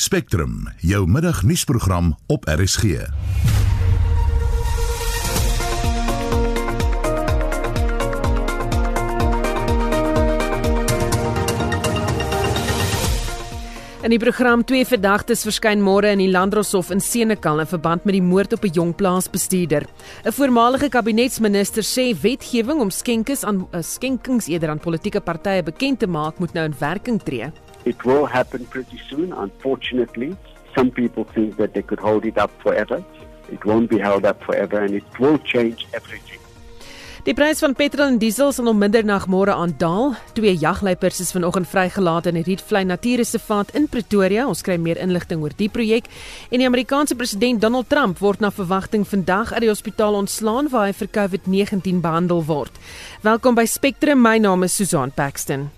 [0.00, 2.84] Spectrum, jou middagnuusprogram op RSG.
[14.00, 18.16] In die program twee verdagtes verskyn môre in die Landdroshof in Senekal in verband met
[18.16, 19.84] die moord op 'n jong plaasbestuurder.
[20.24, 25.98] 'n Voormalige kabinetsminister sê wetgewing om skenkings aan uh, skenkings eerder aan politieke partye bekend
[25.98, 27.52] te maak moet nou in werking tree.
[27.84, 30.36] It will happen pretty soon, unfortunately.
[30.74, 33.02] Some people think that they could hold it up forever.
[33.50, 36.40] It won't be held up forever and it will change everything.
[37.20, 40.14] Die prys van petrol en diesel sal om middernag môre aan daal.
[40.32, 44.46] Twee jagluiperds is vanoggend vrygelaat in die Rietvlei Natuurreservaat in Pretoria.
[44.48, 46.08] Ons kry meer inligting oor die projek.
[46.48, 50.88] En die Amerikaanse president Donald Trump word na verwagting vandag uit die hospitaal ontslaan waar
[50.88, 52.80] hy vir COVID-19 behandel word.
[53.20, 54.24] Welkom by Spectrum.
[54.24, 55.68] My naam is Susan Paxton.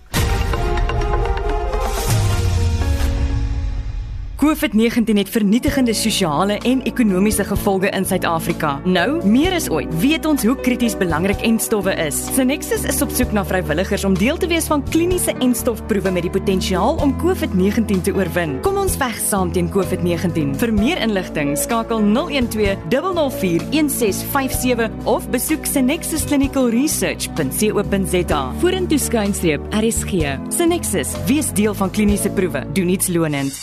[4.42, 8.80] COVID-19 het vernietigende sosiale en ekonomiese gevolge in Suid-Afrika.
[8.85, 12.18] Nou, meer as ooit, weet ons hoe krities belangrik entstowwe is.
[12.35, 16.35] Synexus is op soek na vrywilligers om deel te wees van kliniese entstofproewe met die
[16.35, 18.59] potensiaal om COVID-19 te oorwin.
[18.66, 20.59] Kom ons veg saam teen COVID-19.
[20.59, 28.43] Vir meer inligting, skakel 012 004 1657 of besoek synexusclinicalresearch.co.za.
[28.59, 30.35] Vorentoe skynstreep RSG.
[30.59, 32.66] Synexus, wees deel van kliniese proewe.
[32.74, 33.54] Doen iets lonend.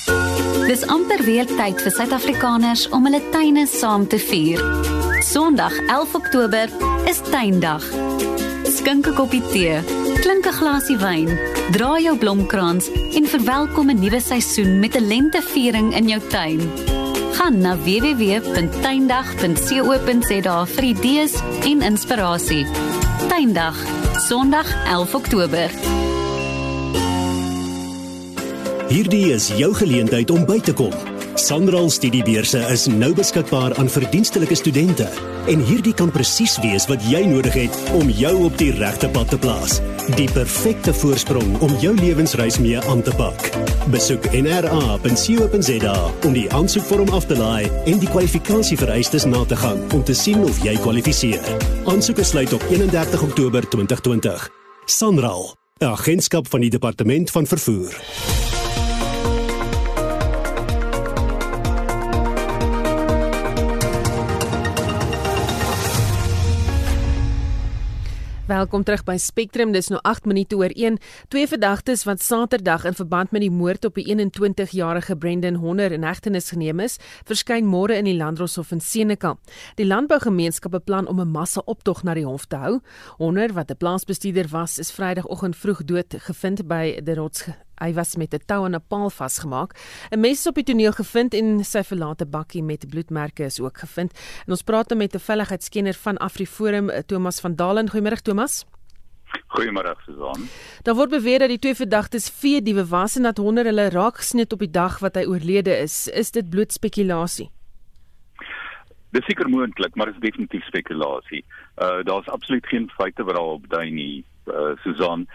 [0.70, 4.60] Dis amper weer tyd vir Suid-Afrikaners om hulle tuine saam te vier.
[5.26, 6.70] Sondag 11 Oktober
[7.10, 7.82] is tuindag.
[8.70, 9.82] Skink 'n koppie tee,
[10.22, 11.34] klink 'n glasie wyn,
[11.74, 16.72] dra jou blomkrans en verwelkom 'n nuwe seisoen met 'n lenteviering in jou tuin.
[17.34, 21.34] Gaan na www.tuindag.co.za vir idees
[21.66, 22.66] en inspirasie.
[23.28, 23.76] Tuindag,
[24.28, 25.70] Sondag 11 Oktober.
[28.90, 30.94] Hierdie is jou geleentheid om by te kom.
[31.38, 35.06] Sanral Studiebeurse is nou beskikbaar aan verdienstelike studente
[35.52, 39.30] en hierdie kan presies wees wat jy nodig het om jou op die regte pad
[39.30, 39.78] te plaas.
[40.18, 43.46] Die perfekte voorsprong om jou lewensreis mee aan te pak.
[43.94, 45.96] Besoek nra.co.za
[46.26, 50.42] om die aansoekvorm af te laai en die kwalifikasievereistes na te gaan om te sien
[50.50, 51.46] of jy kwalifiseer.
[51.86, 54.50] Aansoeke sluit op 31 Oktober 2020.
[54.90, 57.94] Sanral, 'n agentskap van die Departement van Vervoer.
[68.50, 69.76] Welkom terug by Spectrum.
[69.76, 70.96] Dis nou 8 minute oor 1.
[71.30, 76.08] Twee verdagtes wat Saterdag in verband met die moord op die 21-jarige Brendan Honor in
[76.08, 76.98] hegtenis geneem is,
[77.30, 79.38] verskyn môre in die Landdroshof in Senekal.
[79.78, 82.80] Die landbougemeenskap beplan om 'n massa-optog na die hof te hou.
[83.20, 87.46] Honor, wat 'n plaasbestuurder was, is Vrydagoggend vroeg dood gevind by die rots
[87.80, 89.74] Hy was met 'n tou aan 'n paal vasgemaak.
[90.12, 93.78] 'n Mes is op die toneel gevind en sy verlate bakkie met bloedmerke is ook
[93.78, 94.12] gevind.
[94.46, 97.90] En ons praat met 'n veiligheidskenner van AfriForum, Thomas van Dalen.
[97.90, 98.66] Goeiemôre Thomas.
[99.48, 100.48] Goeiemôre Susan.
[100.84, 104.22] Daar word beweer dat die twee verdagtes vee diewe was en dat honder hulle raak
[104.22, 106.08] gesnit op die dag wat hy oorlede is.
[106.08, 107.50] Is dit bloot spekulasie?
[109.12, 111.44] Dis seker moontlik, maar dit is definitief spekulasie.
[111.82, 115.26] Uh daar's absoluut geen feite wat daarop dui nie, uh Susan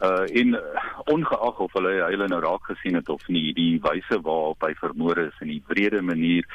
[0.00, 0.56] uh en
[1.04, 5.18] ongeag of hulle hulle nou raak gesien het of nie die wyse waarop hy vermoor
[5.26, 6.46] is en die wrede manier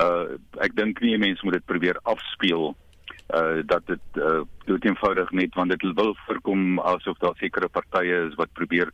[0.00, 2.72] uh ek dink nie mense moet dit probeer afspeel
[3.36, 8.26] uh dat dit uh dood eenvoudig net want dit wil voorkom asof daar sekere partye
[8.30, 8.92] is wat probeer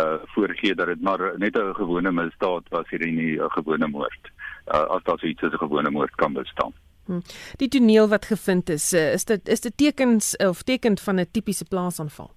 [0.00, 3.88] uh voorgee dat dit maar net 'n gewone misdaad was hier en nie 'n gewone
[3.88, 4.32] moord
[4.74, 6.72] uh as daar so iets as 'n gewone moord kan bestaan
[7.06, 7.20] hm.
[7.56, 11.64] Die toneel wat gevind is, is dit is dit tekens of tekend van 'n tipiese
[11.64, 12.30] plaasaanval?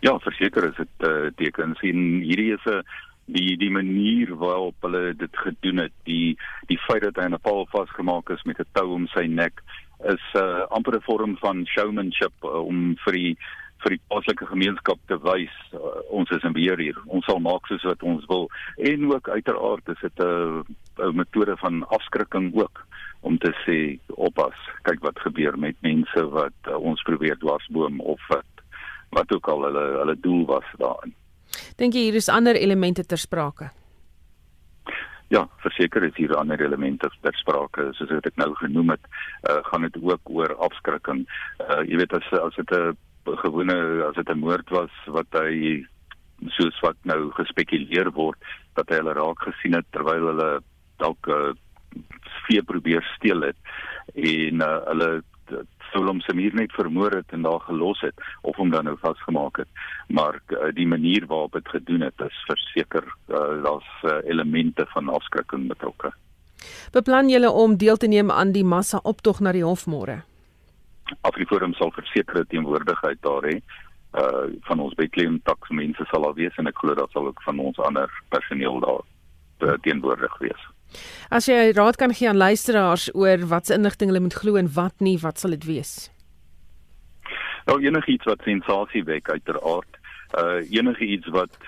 [0.00, 2.82] Ja, verseker is dit uh, tekens en hierdie is 'n
[3.28, 6.36] die die manier waarop hulle dit gedoen het, die
[6.66, 9.62] die feit dat hy in 'n paal vasgemaak is met 'n tou om sy nek
[10.04, 13.36] is 'n uh, amper 'n vorm van showmanship uh, om vir die
[13.82, 16.98] vir die plaaslike gemeenskap te wys uh, ons is in beheer hier.
[17.06, 18.48] Ons sal maak soos wat ons wil.
[18.76, 20.64] En ook uiteraard is dit 'n
[20.98, 22.86] 'n metode van afskrikking ook
[23.20, 28.20] om te sê oppas, kyk wat gebeur met mense wat uh, ons probeer dwarsboom of
[28.28, 28.57] wat
[29.10, 31.14] wat ook al hulle hulle doel was daarin.
[31.76, 33.70] Dink jy hier is ander elemente ter sprake?
[35.28, 39.04] Ja, verseker is hier ander elemente ter sprake, soos wat ek nou genoem het,
[39.50, 41.26] uh, gaan dit ook oor afskrikking.
[41.60, 42.96] Uh, jy weet as as dit 'n
[43.44, 43.76] gewone
[44.08, 45.84] as dit 'n moord was wat hy
[46.56, 48.38] soos wat nou gespekuleer word
[48.78, 50.50] dat hy hulle raak gesien het terwyl hulle
[51.02, 51.52] dalk uh,
[52.46, 53.58] vee probeer steel het
[54.14, 55.10] en uh, hulle
[55.92, 58.96] sou hom se muur net vermoor het en daar gelos het of hom dan nou
[59.00, 59.68] vasgemaak het.
[60.08, 65.08] Maar uh, die manier waarop dit gedoen het is verseker uh, daar's uh, elemente van
[65.08, 66.12] afskrikking betrokke.
[66.92, 70.22] Beplan julle om deel te neem aan die massa optog na die hof môre?
[71.20, 73.60] Afriforum sal verseker teenwoordigheid daar hê.
[74.18, 77.42] Uh van ons Bethlehem tax mense sal al wees en ek glo dat sal ook
[77.44, 80.62] van ons ander personeel daar teenwoordig wees.
[81.30, 84.94] As jy raad kan gee aan luisteraars oor watse inligting hulle moet glo en wat
[85.04, 86.10] nie, wat sal dit wees?
[87.68, 89.98] Nou enigiets wat sensasie wek uiteraard.
[90.38, 91.58] Uh enigiets wat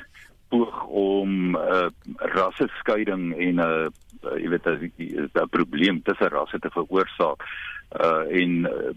[0.51, 1.89] poog om 'n uh,
[2.35, 3.87] rasseskeiding en 'n uh,
[4.25, 7.45] uh, jy weet 'n probleem tussen rasse te veroorsaak.
[8.01, 8.95] Uh en uh,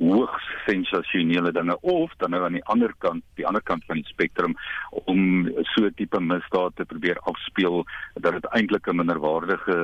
[0.00, 4.08] hoogs sensasionele dinge of dan nou aan die ander kant die ander kant van die
[4.08, 4.56] spektrum
[5.04, 9.76] om so tipe misdaad te probeer afspeel dat dit eintlik 'n minderwaardige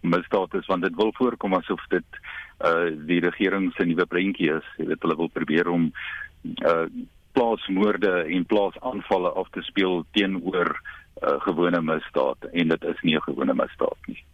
[0.00, 2.20] misdaad is want dit wil voorkom asof dit
[2.64, 4.66] uh die regering se nuwe prentjie is.
[4.78, 5.92] Jy weet hulle wil probeer om
[6.44, 6.86] uh
[7.32, 10.70] plaasmoorde en plaasaanvalle af te speel teenoor
[11.22, 14.24] uh, gewone misdaad en dit is nie 'n gewone misdaad nie.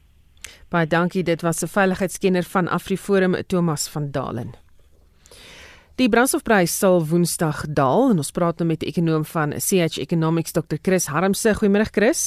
[0.68, 1.22] Baie dankie.
[1.22, 4.69] Dit was 'n veiligheidskenner van Afriforum Thomas van Dalen
[6.00, 10.54] Die brandstofprys sal Woensdag daal en ons praat nou met die ekonom van CH Economics
[10.56, 11.50] Dr Chris Harmse.
[11.58, 12.20] Goeiemôre Chris.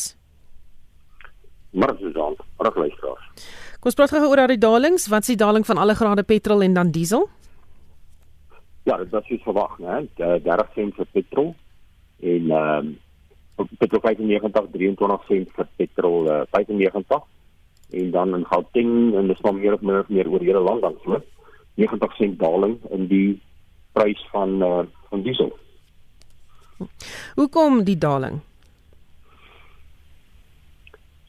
[1.73, 3.23] Môre Susan, reg luister.
[3.81, 5.07] Kom ons praat gou oor die dalings.
[5.09, 7.25] Wat is die daling van alle grade petrol en dan diesel?
[8.85, 10.03] Ja, dit was iets verwag, né?
[10.21, 11.49] 30 sent vir petrol
[12.21, 12.91] en ehm
[13.57, 17.25] um, petrol 95 23 sent vir petrol uh, 95
[18.03, 21.01] en dan in Gauteng en dis maar meer of meer, meer oor hele land dan
[21.01, 21.17] so.
[21.81, 23.41] 90 sent daling in die
[23.93, 24.79] prys van uh,
[25.09, 25.51] van diesel.
[27.35, 28.41] Hoekom die daling?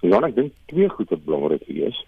[0.04, 2.00] Ja, ek dink twee wat belangrik is.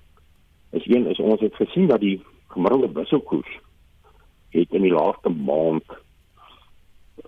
[0.77, 2.19] Is een is ons het gesien dat die
[2.53, 3.61] gemiddelde wisselkoers
[4.53, 5.97] het in die laaste maand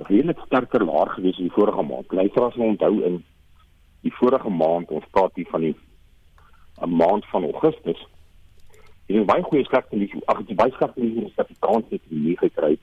[0.09, 2.13] redelik sterker laag gewees as die vorige maand.
[2.13, 3.25] Luister as ons onthou in
[4.05, 5.77] die vorige maand, ons praat hier van die
[6.81, 8.07] 'n maand van Augustus.
[9.07, 12.79] Dit is baie goeie in die ag die baie skak in die Suid-Afrikaanse ekonomie gekry.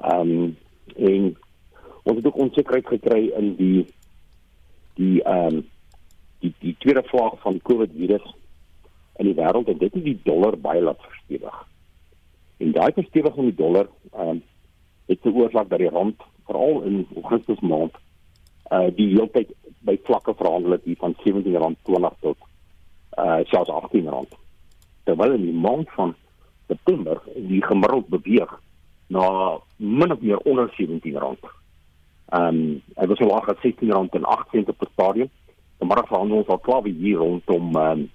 [0.00, 0.56] Ehm um,
[0.96, 1.36] en
[2.02, 3.86] ons het ook onsekerheid gekry in die
[4.94, 5.66] die ehm um,
[6.40, 8.34] die die tweede vlak van COVID virus
[9.16, 11.66] in die wêreld en dit het die dollar baie laat verstewig.
[12.56, 14.42] En daai verstewiging van die dollar ehm um,
[15.10, 17.96] het veroorsaak dat die rand veral in Augustus maand
[18.70, 19.50] uh die heeltyd
[19.86, 22.36] by vlakke verhandel het hier van R17.20 tot
[23.18, 24.36] uh selfs R18.
[25.04, 26.14] Terwyl in die maand van
[26.66, 28.60] September die gemiddeld beweeg
[29.10, 31.44] na min of meer onder 17 rand.
[32.30, 35.30] Ehm um, hy was al laag as 16 rand en 8 sent per stadium.
[35.78, 38.10] Maar verhandel ons al klaar hier rondom ehm um,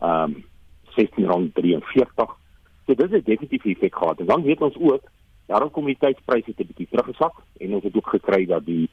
[0.00, 0.44] ehm um,
[0.96, 2.36] 16 rand 43.
[2.86, 4.20] So dit is definitief effek gehad.
[4.20, 5.10] En dan weet ons ook
[5.46, 8.88] daarom kommoditeitspryse het 'n bietjie teruggesak en ons het ook gekry dat die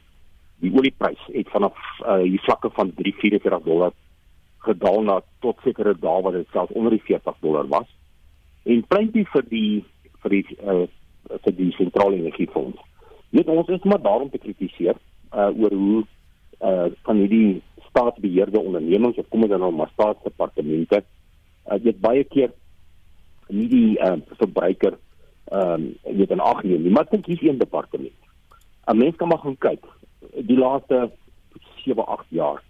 [0.60, 3.92] die olieprys het vanaf uh, die vlakke van 344 dollar
[4.58, 7.88] gedaal na tot sekere dae wat dit selfs onder die 40 dollar was.
[8.64, 9.86] En prentjie vir die
[10.22, 10.86] vir die uh,
[11.44, 12.80] vir die sentrale energiefonds.
[13.32, 14.98] Net ons is maar daarom te kritiseer
[15.32, 16.02] uh oor hoe
[16.62, 21.04] uh van hierdie staatsbeheerde ondernemings of kom dit nou maar staatsdepartemente
[21.72, 22.52] uh dit baie keer
[23.48, 24.98] nie die uh verbruiker
[25.52, 28.20] um, weet in ag neem nie, maar dink hier's een departement.
[28.88, 29.84] 'n Mens kan maar gaan kyk
[30.36, 31.12] die laaste
[31.84, 32.64] 7, 8 jaar.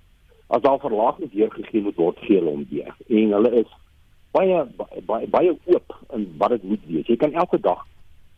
[0.47, 3.71] As daar verlagings weer gegee moet word gee hulle om weer en hulle is
[4.31, 4.65] baie
[5.05, 7.07] baie baie oop in wat dit moet wees.
[7.07, 7.87] Jy kan elke dag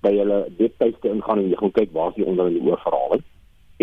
[0.04, 3.24] by hulle webtuiste ingaan en jy gaan kyk waar is die onder in die oorverhaling.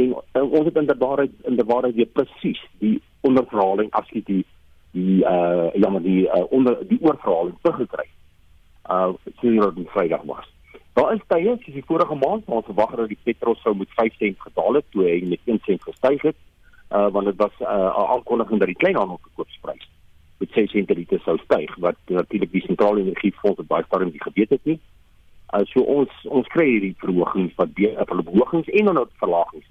[0.01, 2.97] En, en ons het inderdaad inderdaad weer presies die
[3.27, 4.45] onderverhaling as jy die
[4.93, 8.09] die uh ja maar die uh, onder die oorverhaling teruggekry.
[8.91, 10.49] Uh sien jy Vrydag was.
[10.99, 13.93] Daar is tye soos die vorige maand waar ons verwag dat die petrol sou met
[13.99, 16.39] 5 sent gedaal het toe hy met 1 sent gestyg het.
[16.91, 19.89] Uh want dit was 'n uh, aankondiging dat die kleinhandelverkoopsprys
[20.39, 24.23] met 6 sent per liter sou styg wat natuurlik die sentrale energiefonds baie sterk nie
[24.23, 24.81] geweet het nie.
[25.51, 29.67] Uh, so ons ons kry hierdie verhogings wat die uh, verhogings en dan ook verlagings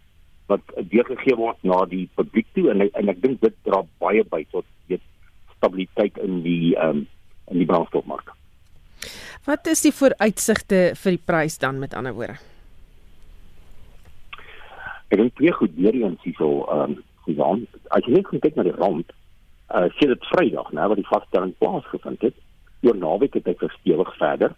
[0.51, 4.41] wat deurgegee word na die publiek toe en en ek dink dit dra baie by
[4.51, 5.03] tot weet
[5.55, 7.05] stabiliteit in die um,
[7.49, 8.33] in die brandstofmark.
[9.47, 12.35] Wat is die vooruitsigte vir die prys dan met ander woorde?
[15.09, 18.65] Ek dink twee goed weer eens hierso ehm um, Susan, as jy net kyk na
[18.65, 19.11] die rand,
[19.75, 22.37] uh sien dit Vrydag, né, wat die vaststelling plaasgevind het,
[22.87, 24.55] oor naweek het hy verstewig verder.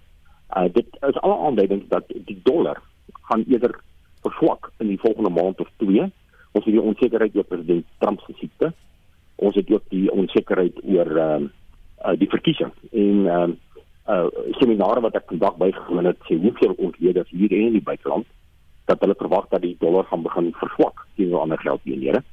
[0.58, 2.81] Uh dit is alle aanduidings dat die dollar
[3.29, 3.79] gaan eerder
[4.22, 6.12] verswak in die volgende maand of twee.
[6.51, 8.74] Ons het die onsekerheid oor president Trump se siekte.
[9.36, 11.50] Ons het ook die onsekerheid oor ehm uh,
[12.05, 13.58] uh, die verkiesing en ehm uh,
[14.12, 14.27] uh
[14.60, 18.25] seminare wat ek vandag bygewoon het, sê hoeveel ontleeders hier en in die buiteland
[18.89, 22.24] dat hulle verwag dat die dollar gaan begin verswak teenoor ander geldeenhede.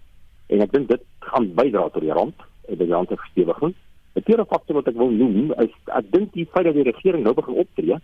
[0.48, 3.74] En ek dink dit gaan bydra tot die rand, die rand verstewiging.
[4.18, 7.22] 'n Tweede faktor wat ek wil noem is ek dink die feit dat die regering
[7.22, 7.98] nou begin optree.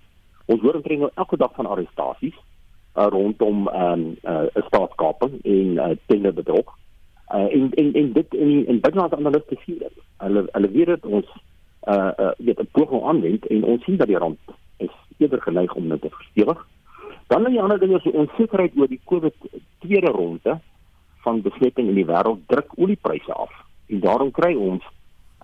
[0.47, 2.37] Ons hoor omtrent nou elke dag van arrestasies
[2.97, 6.69] uh, rondom 'n um, uh, staatskaping en uh, tenderbedrog.
[7.35, 9.97] Uh, en en en dit in in buitelandse analiste sien dit.
[10.17, 11.27] Hulle hulle weet dit ons
[11.89, 14.39] uh uh weet 'n poging aanwend en ons sien dat die rand
[14.77, 16.67] is eerder geneig om net te verstewig.
[17.27, 19.35] Dan die ander ding is die onsekerheid oor die COVID
[19.79, 20.61] tweede ronde
[21.25, 23.51] van besmetting in die wêreld druk oliepryse af.
[23.87, 24.85] En daarom kry ons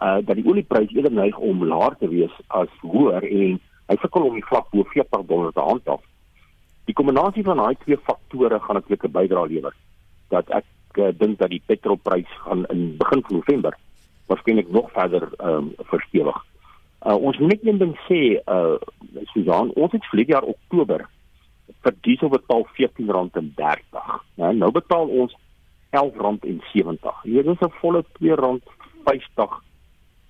[0.01, 4.29] uh dat die olieprys eerder neig om laer te wees as hoër en hy sukkel
[4.29, 6.03] om die vlak bo 40 dollar te handhaaf.
[6.89, 9.75] Die kombinasie van daai twee faktore gaan 'n bydrae lewer
[10.31, 10.67] dat ek
[10.99, 13.77] uh, dink dat die petrolprys gaan in begin van November
[14.27, 16.39] waarskynlik nog verder um, verstewig.
[17.07, 18.77] Uh, ons moet net een ding sê, uh
[19.33, 21.09] Susan, ons het verlede jaar Oktober
[21.83, 24.11] vir diesel betaal R14.30.
[24.37, 25.35] Nou nou betaal ons
[25.97, 27.23] R11.70.
[27.23, 29.70] Hier is 'n volle R2.50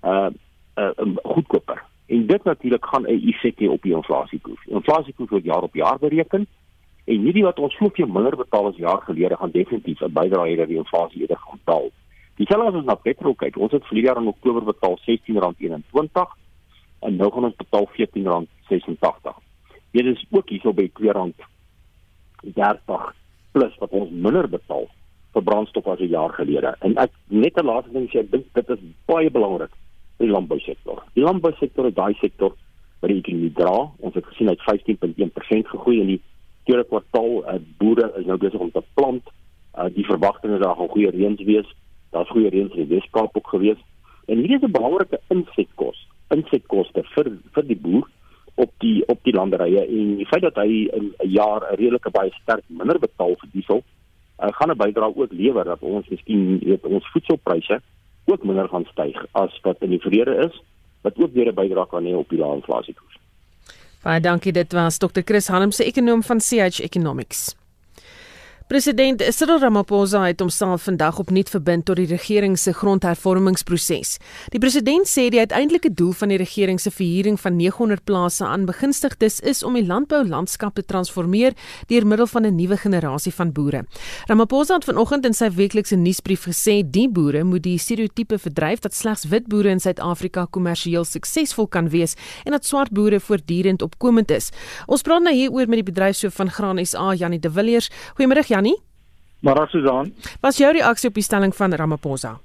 [0.02, 0.30] uh
[0.76, 1.82] uh um, goedkoper.
[2.06, 4.66] En dit natuurlik gaan 'n effek hê op die inflasiekoers.
[4.66, 6.46] Inflasiekoers word jaar op jaar bereken
[7.04, 10.56] en hierdie wat ons soveel minder betaal as jaar gelede gaan definitief 'n bydrae hê
[10.56, 11.90] dat die inflasie eerder gaan daal.
[12.34, 13.56] Dieselfde as ons na petrol kyk.
[13.56, 16.36] Ons het verlede jaar in Oktober betaal R16.21
[17.00, 19.36] en nou gaan ons betaal R14.86.
[19.90, 21.32] Dit is ook hierso by R2.30
[23.52, 24.88] plus wat ons minder betaal
[25.32, 26.76] vir brandstof as 'n jaar gelede.
[26.80, 29.70] En ek net 'n laaste ding sê, ek dink dit is baie belangrik
[30.20, 31.00] vir die landbousektor.
[31.16, 32.52] Die landbousektor is daai sektor
[33.00, 33.88] wat die ekonomie dra.
[34.04, 36.20] Ons het gesien hy het 15.1% gegroei in die
[36.68, 37.40] tweede kwartaal.
[37.40, 39.32] Uh, boere is nou besig om te plant.
[39.72, 41.68] Uh, die verwagtinge daar gaan goeie reëns wees.
[42.12, 43.80] Daar's goeie reëns in die Weskaap ook gewees.
[44.28, 48.06] En hier is 'n belangrike insetkos, insetkoste vir vir die boer
[48.60, 52.10] op die op die landerye en die feit dat hy in 'n jaar 'n redelike
[52.10, 53.82] baie sterk minder betaal vir diesel
[54.42, 57.80] uh, gaan 'n bydrae ook lewer dat ons miskien weet ons voedselpryse
[58.30, 60.62] ook minder gaan styg as wat in die verlede is
[61.02, 63.16] wat ook weer 'n bydrae kan hê op die lae inflasiekoers.
[64.02, 65.20] Baie dankie dit was Dr.
[65.24, 67.56] Chris Hanem se ekonom van CH Economics.
[68.70, 74.12] President Cyril Ramaphosa het homself vandag opnuut verbind tot die regering se grondhervormingsproses.
[74.54, 78.68] Die president sê die uiteindelike doel van die regering se verhuuring van 900 plase aan
[78.68, 81.56] begunstigdes is om die landboulandskap te transformeer
[81.90, 83.80] deur middel van 'n nuwe generasie van boere.
[84.28, 88.94] Ramaphosa het vanoggend in sy weeklikse nuusbrief gesê die boere moet die stereotipe verdryf dat
[88.94, 94.30] slegs wit boere in Suid-Afrika kommersieel suksesvol kan wees en dat swart boere voortdurend opkomend
[94.30, 94.50] is.
[94.86, 97.90] Ons praat nou hieroor met die bedryfshoof van Graan SA, Janie De Villiers.
[98.14, 98.78] Goeiemôre Janie.
[99.40, 102.38] Maar Susan, wat is jou reaksie op die stelling van Ramaphosa?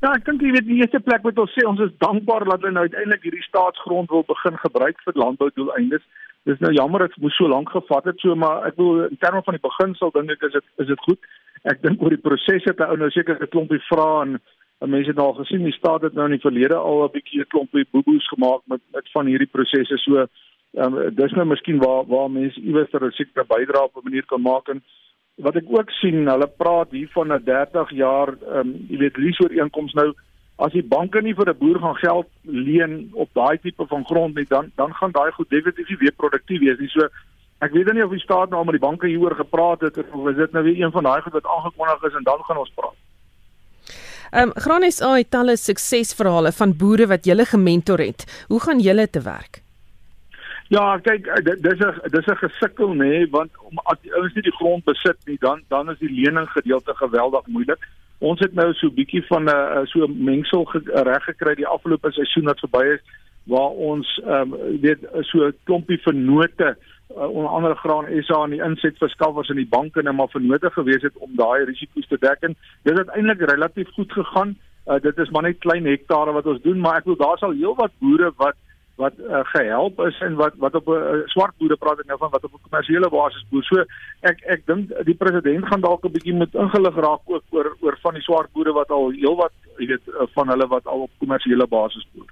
[0.00, 2.64] Ja, ek dink jy weet die eerste plek wat ons sê ons is dankbaar dat
[2.64, 6.04] hulle nou uiteindelik hierdie staatsgrond wil begin gebruik vir landboudoeleindes.
[6.48, 9.40] Dis nou jammer dit moes so lank gevat het so, maar ek wil in terme
[9.44, 11.30] van die beginsel dink ek is dit is dit goed.
[11.72, 14.40] Ek dink oor die proses het ou nou seker 'n klompie vrae en
[14.92, 17.52] mense het al gesien die staat het nou in die verlede al 'n bietjie 'n
[17.52, 20.26] klompie boeboes gemaak met met van hierdie prosesse so.
[20.74, 24.26] Ehm um, dis nou miskien waar waar mense iewers 'n sekere bydrae op 'n manier
[24.26, 24.82] kan maak en
[25.36, 29.16] wat ek ook sien, hulle praat hier van 'n 30 jaar ehm um, jy weet
[29.16, 30.14] leaseooreenkoms nou
[30.56, 34.34] as die banke nie vir 'n boer gaan geld leen op daai tipe van grond
[34.34, 36.78] nie, dan dan gaan daai goed definitief weer produktief wees.
[36.78, 37.08] Nie so
[37.60, 40.36] ek weet nie of die staat nou met die banke hieroor gepraat het of is
[40.36, 42.98] dit nou weer een van daai goed wat aangekondig is en dan gaan ons praat.
[44.32, 48.46] Ehm um, Granis het talle suksesverhale van boere wat jy gementor het.
[48.48, 49.63] Hoe gaan julle te werk?
[50.74, 54.34] Ja, kyk, eh, dis 'n dis 'n gesukkel nê, nee, want om as die ouens
[54.34, 57.78] nie die grond besit nie, dan dan is die lening gedeelte geweldig moeilik.
[58.18, 60.64] Ons het nou so 'n bietjie van 'n uh, so mengsel
[61.10, 63.02] reg gekry die afgelope seisoen wat verby is
[63.44, 66.76] waar ons ehm um, weet so 'n klompie vennote
[67.16, 71.02] uh, onder andere graan SA aan die insetverskaffers en die banke net maar vennote gewees
[71.02, 72.40] het om daai risiko's te dek.
[72.82, 74.56] Dit het eintlik relatief goed gegaan.
[74.86, 77.50] Uh, dit is maar net klein hektare wat ons doen, maar ek wil daar sal
[77.50, 78.56] heelwat boere wat
[78.96, 82.18] wat uh, gehelp is en wat wat op 'n uh, swart boere praat ek nou
[82.18, 83.64] van wat op 'n kommersiële basis boer.
[83.64, 83.84] So
[84.20, 87.98] ek ek dink die president gaan dalk 'n bietjie met ingelig raak ook oor oor
[88.02, 91.10] van die swart boere wat al heelwat jy weet uh, van hulle wat al op
[91.18, 92.30] kommersiële basis boer.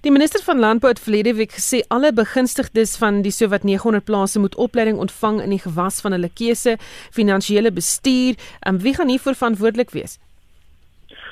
[0.00, 4.38] Die minister van landbou het verlede week gesê alle begunstigdes van die sowat 900 plase
[4.38, 6.76] moet opleiding ontvang in die gewas van hulle keuse,
[7.10, 8.38] finansiële bestuur.
[8.60, 10.18] En um, wie gaan hiervoor verantwoordelik wees?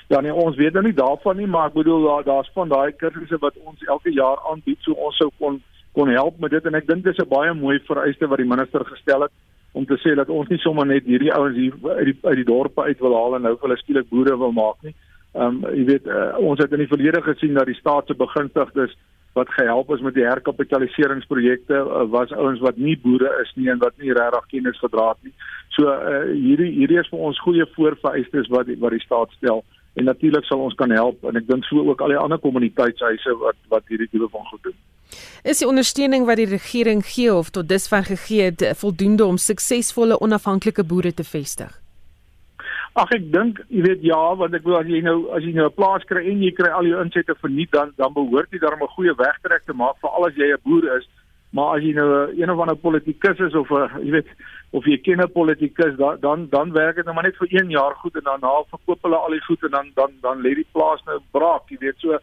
[0.09, 2.93] Ja nee, ons weet nou nie daarvan nie, maar ek bedoel daar daar's van daai
[2.97, 5.61] kursusse wat ons elke jaar aanbied, so ons sou kon
[5.93, 8.85] kon help met dit en ek dink dis 'n baie mooi vereiste wat die minister
[8.85, 9.33] gestel het
[9.73, 12.49] om te sê dat ons nie sommer net hierdie ouens hier uit die uit die
[12.51, 14.95] dorpe uit wil haal en nou vir hulle skielik boere wil maak nie.
[15.35, 18.15] Ehm um, jy weet uh, ons het in die verlede gesien dat die staat se
[18.15, 18.97] begunstigdes
[19.35, 23.79] wat gehelp is met die herkapitaliseringsprojekte uh, was ouens wat nie boere is nie en
[23.79, 25.35] wat nie regtig kennis gedra het nie.
[25.77, 29.65] So uh, hierdie hierdie is vir ons goeie voorvereistes wat wat die staat stel
[29.99, 33.35] en natuurlik sal ons kan help en ek dink so ook al die ander kommuniteitshuise
[33.43, 34.79] wat wat hierdie tipe van goed doen.
[35.43, 40.21] Is die ondersteuning wat die regering gee of tot dusver gegee het voldoende om suksesvolle
[40.21, 41.73] onafhanklike boere te vestig?
[42.99, 45.69] Ag ek dink, jy weet ja, want ek wil as jy nou as jy nou
[45.69, 48.87] 'n plaas kry en jy kry al jou insette verniet dan dan behoort jy daarmee
[48.87, 51.07] 'n goeie wegtrek te maak vir al as jy 'n boer is.
[51.51, 54.31] Maar as jy nou een of ander politikus is of 'n jy weet
[54.71, 57.71] of jy ken 'n politikus dan dan dan werk dit nou maar net vir 1
[57.71, 60.55] jaar goed en dan na verkoop hulle al die goed en dan dan dan lê
[60.55, 61.99] die plaas nou braak, jy weet.
[61.99, 62.19] So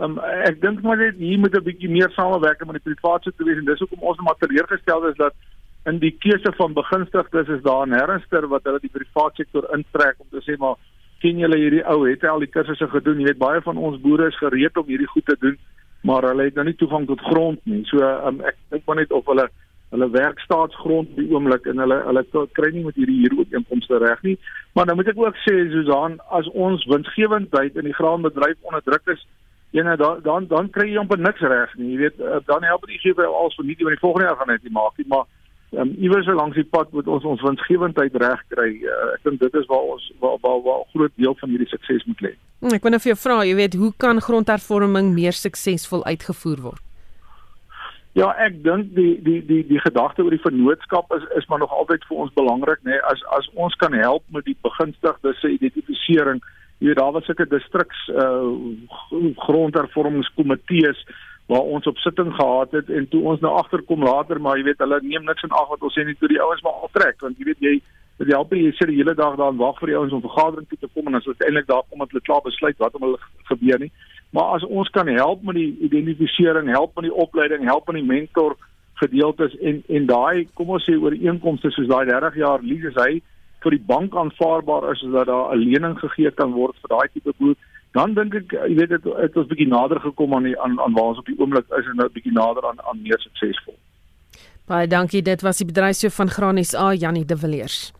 [0.00, 0.14] Um,
[0.48, 3.58] ek dink maar net hier moet 'n bietjie meer samewerk met die private sektor wees
[3.58, 5.34] en dis hoekom ons nou maar teleurgestel is dat
[5.84, 10.16] in die keuse van begunstigdes is daar 'n herrester wat hulle die private sektor intrek
[10.18, 10.76] om te sê maar
[11.20, 13.20] ken julle hierdie ou het hy al die kursusse gedoen?
[13.20, 15.58] Jy weet baie van ons boere is gereed om hierdie goed te doen
[16.06, 19.12] maar hulle het nou nie toegang tot grond nie so um, ek dink maar net
[19.12, 19.48] of hulle
[19.90, 22.24] hulle werkstaatsgrond op die oomblik en hulle hulle
[22.58, 24.36] kry nie met hierdie huurooreenkomste reg nie
[24.74, 29.14] maar nou moet ek ook sê Susan as ons winsgewendheid in die graanbedryf onder druk
[29.16, 29.26] is
[29.70, 31.92] Ja, nou dan dan dan kry jy amper niks reg nie.
[31.92, 34.50] Jy weet, uh, dan help dit gee vir alles vir nie die volgende jaar gaan
[34.50, 35.28] net nie maak nie, maar
[35.78, 38.70] um, iewers langs die pad moet ons ons winsgewendheid reg kry.
[38.82, 42.06] Uh, ek dink dit is waar ons waar waar waar groot deel van hierdie sukses
[42.10, 42.34] moet lê.
[42.60, 46.64] Hmm, ek wil net vir jou vra, jy weet, hoe kan grondhervorming meer suksesvol uitgevoer
[46.68, 46.86] word?
[48.18, 51.72] Ja, ek dink die die die die gedagte oor die vennootskap is is maar nog
[51.72, 55.54] altyd vir ons belangrik, nê, nee, as as ons kan help met die begunstigdes se
[55.58, 56.42] identifisering
[56.80, 58.50] jy weet daar was sulke distriks uh
[59.44, 61.04] grondhervormingskomitees
[61.50, 64.84] waar ons op sitting gehad het en toe ons nou agterkom later maar jy weet
[64.84, 67.38] hulle neem niks in ag wat ons sê nie toe die ouens maar aftrek want
[67.38, 67.74] jy weet jy
[68.20, 70.66] dit help jy sit die hele dag daar en wag vir die ouens om vergadering
[70.68, 73.06] toe te kom en as hulle uiteindelik daar kom dat hulle klaar besluit wat om
[73.06, 73.92] hulle gebeur nie.
[74.36, 78.10] Maar as ons kan help met die identifisering help met die opleiding help met die
[78.10, 78.58] mentor
[79.00, 83.22] gedeeltes en en daai kom ons sê oor inkomste soos daai 30 jaar lees hy
[83.64, 87.32] vir die bank aanvaarbaar is dat daar 'n lening gegee kan word vir daai tipe
[87.38, 87.56] boer,
[87.92, 90.94] dan dink ek jy weet dit het ons bietjie nader gekom aan die, aan aan
[90.94, 93.78] waar ons op die oomblik is en nou bietjie nader aan aan meer suksesvol.
[94.70, 97.90] Baie dankie, dit was die bedryfshoof van Graan SA Jannie De Villiers.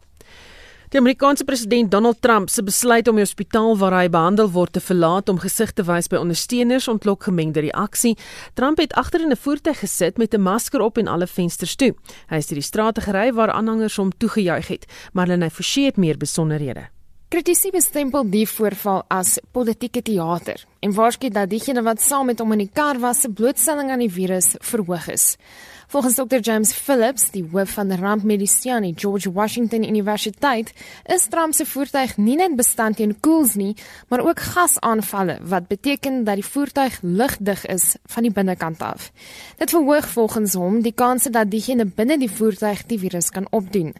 [0.90, 4.82] Die Amerikaanse president Donald Trump se besluit om die hospitaal waar hy behandel word te
[4.82, 8.16] verlaat om gesig te wys by ondersteuners ontlok gemengde reaksie.
[8.58, 11.94] Trump het agter in 'n voertuig gesit met 'n masker op en alle vensters toe.
[12.28, 16.00] Hy het deur die strate gery waar aanhangers hom toegejuig het, maar hulle het verseker
[16.00, 16.99] meer besonderhede.
[17.30, 22.56] Kritisie bestempel die voorval as politieke teater en waarskynlik dat diegene wat saam met hom
[22.56, 25.36] in die kar was se blootstelling aan die virus verhoog is.
[25.94, 30.74] Volgens Dr James Phillips, die hoof van die rampmedisy aan die George Washington Universiteit,
[31.06, 33.76] is Trump se voertuig nie net bestand teen koels nie,
[34.10, 39.12] maar ook gasaanvalle wat beteken dat die voertuig lugdig is van die binnekant af.
[39.62, 43.94] Dit verhoog volgens hom die kanse dat diegene binne die voertuig die virus kan opdoen.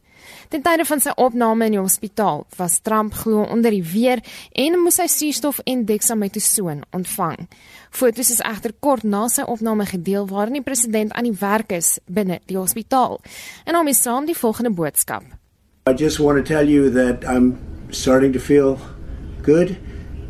[0.50, 4.78] Ten tye van sy opname in die hospitaal was Trump glo onder die weer en
[4.82, 7.46] moes hy suurstof en dexamethasoon ontvang.
[7.90, 11.98] Fotos is egter kort na sy opname gedeel waarin die president aan die werk is
[12.06, 13.20] binne die hospitaal.
[13.66, 15.24] En hom is saam die volgende boodskap.
[15.86, 17.58] I just want to tell you that I'm
[17.90, 18.78] starting to feel
[19.42, 19.76] good.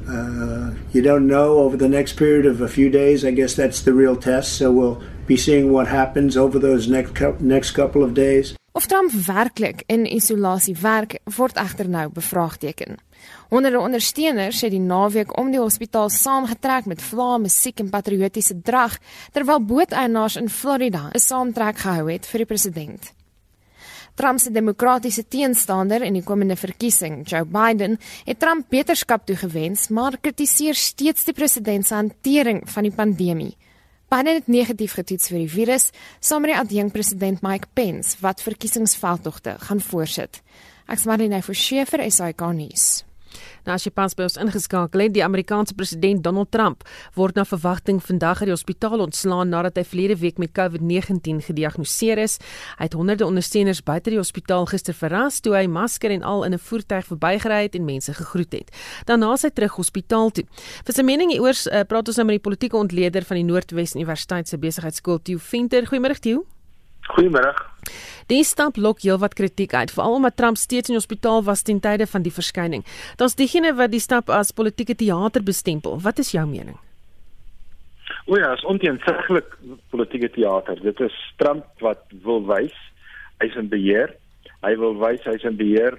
[0.09, 3.25] Uh, you don't know over the next period of a few days.
[3.25, 4.57] I guess that's the real test.
[4.57, 8.55] So we'll be seeing what happens over those next next couple of days.
[8.73, 13.01] Of Trump werklik in isolasie werk, word egter nou bevraagteken.
[13.51, 18.95] Honderde ondersteuners het die naweek om die hospitaal saamgetrek met vlae musiek en patriotiese drag,
[19.35, 23.13] terwyl booteienaars in Florida 'n saamtrek gehou het vir die president.
[24.15, 30.19] Trump se demokratiese teenstander in die komende verkiesing, Joe Biden, het Trump beterskap toegewens, maar
[30.21, 33.57] kritiseer steeds die president se hantering van die pandemie.
[34.11, 35.85] Biden het negatief getoets vir die virus,
[36.19, 40.41] saam met die adjunkpresident Mike Pence wat verkiesingsveldtogte gaan voorsit.
[40.91, 42.89] Ek's Marlene Forsie vir SAK nuus.
[43.67, 47.45] Nou as jy pas by ons ingeskakel het, die Amerikaanse president Donald Trump word na
[47.45, 52.39] verwagting vandag uit die hospitaal ontslaan nadat hy verlede week met COVID-19 gediagnoseer is.
[52.79, 56.55] Hy het honderde ondersteuners buite die hospitaal gister verras toe hy masker en al in
[56.55, 58.71] 'n voertuig verbygery het en mense gegroet het.
[59.07, 60.45] Daarna is hy terug hospitaal toe.
[60.85, 63.95] Vir sy mening hieroor uh, praat ons nou met die politieke ontleder van die Noordwes
[63.95, 65.87] Universiteit se besigheidskool Theo Venter.
[65.87, 66.60] Goeiemôre Theo.
[67.15, 67.55] Goeiemôre.
[68.31, 71.81] Die stap lok heelwat kritiek uit, veral omdat Trump steeds in die hospitaal was ten
[71.83, 72.85] tye van die verskyning.
[73.19, 75.99] Daar's diegene wat die stap as politieke teater bestempel.
[75.99, 76.79] Wat is jou mening?
[78.31, 79.57] O ja, is onteenseglik
[79.91, 80.79] politieke teater.
[80.83, 82.77] Dit is Trump wat wil wys
[83.43, 84.15] hy's in beheer.
[84.63, 85.99] Hy wil wys hy's in beheer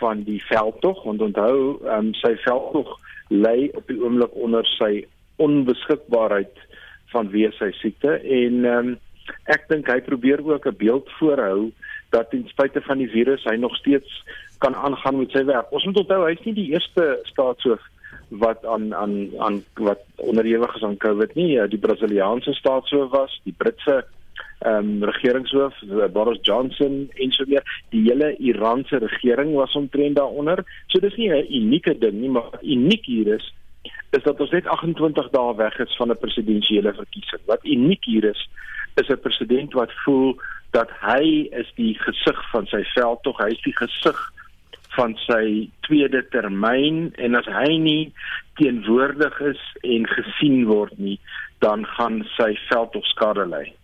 [0.00, 1.00] van die veldtog.
[1.06, 2.98] Want onthou, um, sy veldtog
[3.32, 5.06] lê op die oomblik onder sy
[5.40, 6.66] onbeskikbaarheid
[7.14, 8.98] vanweë sy siekte en ehm um,
[9.44, 11.72] ek dink hy probeer ook 'n beeld voorhou
[12.10, 14.24] dat ten spyte van die virus hy nog steeds
[14.58, 15.72] kan aangaan met sy werk.
[15.72, 17.80] Ons moet onthou hy's nie die eerste staatshoof
[18.28, 21.68] wat aan aan aan wat onderhewig is aan COVID nie.
[21.68, 24.04] Die Brasiliaanse staatshoof was, die Britse
[24.60, 25.74] ehm um, regeringshoof
[26.12, 30.64] Boris Johnson en so weer die hele Iranse regering was omtrent daaronder.
[30.86, 33.54] So dis nie 'n unieke ding nie, maar uniek hier is
[34.10, 37.40] is dat ons net 28 dae weg is van 'n presidentsiële verkiesing.
[37.46, 38.48] Wat uniek hier is
[38.96, 40.36] is 'n president wat voel
[40.70, 44.18] dat hy is die gesig van sy veld tog, hy is die gesig
[44.96, 48.12] van sy tweede termyn en as hy nie
[48.54, 51.18] teenwoordig is en gesien word nie,
[51.58, 53.74] dan gaan sy veld tog skade ly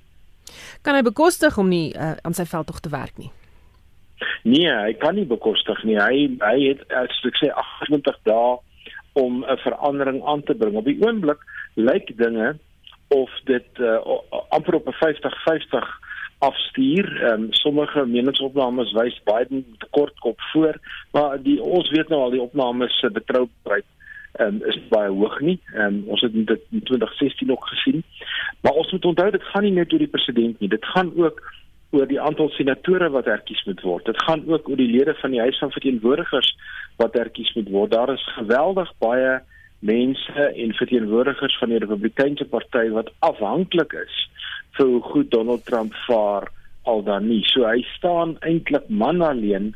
[0.83, 3.33] kan hy bekostig om nie uh, aan sy veldtog te werk nie.
[4.47, 5.99] Nee, hy kan nie bekostig nie.
[5.99, 8.57] Hy hy het as ek sê 28 dae
[9.19, 10.77] om 'n verandering aan te bring.
[10.77, 11.43] Op die oomblik
[11.75, 12.55] lyk dinge
[13.09, 13.99] of dit uh,
[14.49, 16.07] amper op 'n 50-50
[16.39, 17.23] afstuur.
[17.23, 20.79] Ehm um, sommige meningsopnames wys Biden kort kop voor,
[21.13, 23.85] maar die ons weet nou al die opnames se betroubaarheid
[24.41, 25.59] um, is baie hoog nie.
[25.75, 28.03] Um, ons het dit in 2016 ook gesien.
[28.61, 30.69] Maar ons moet onthou dit gaan nie net oor die president nie.
[30.69, 31.43] Dit gaan ook
[31.91, 34.05] oor die aantal senatore wat herkies moet word.
[34.05, 36.57] Dit gaan ook oor die lede van die Huis van Verteenwoordigers
[36.97, 37.91] wat herkies moet word.
[37.91, 39.41] Daar is geweldig baie
[39.81, 44.15] mense en verteenwoordigers van die Republikeinse party wat afhanklik is
[44.77, 46.49] vir hoe goed Donald Trump vaar
[46.87, 47.43] al dan nie.
[47.51, 49.75] So hy staan eintlik man alleen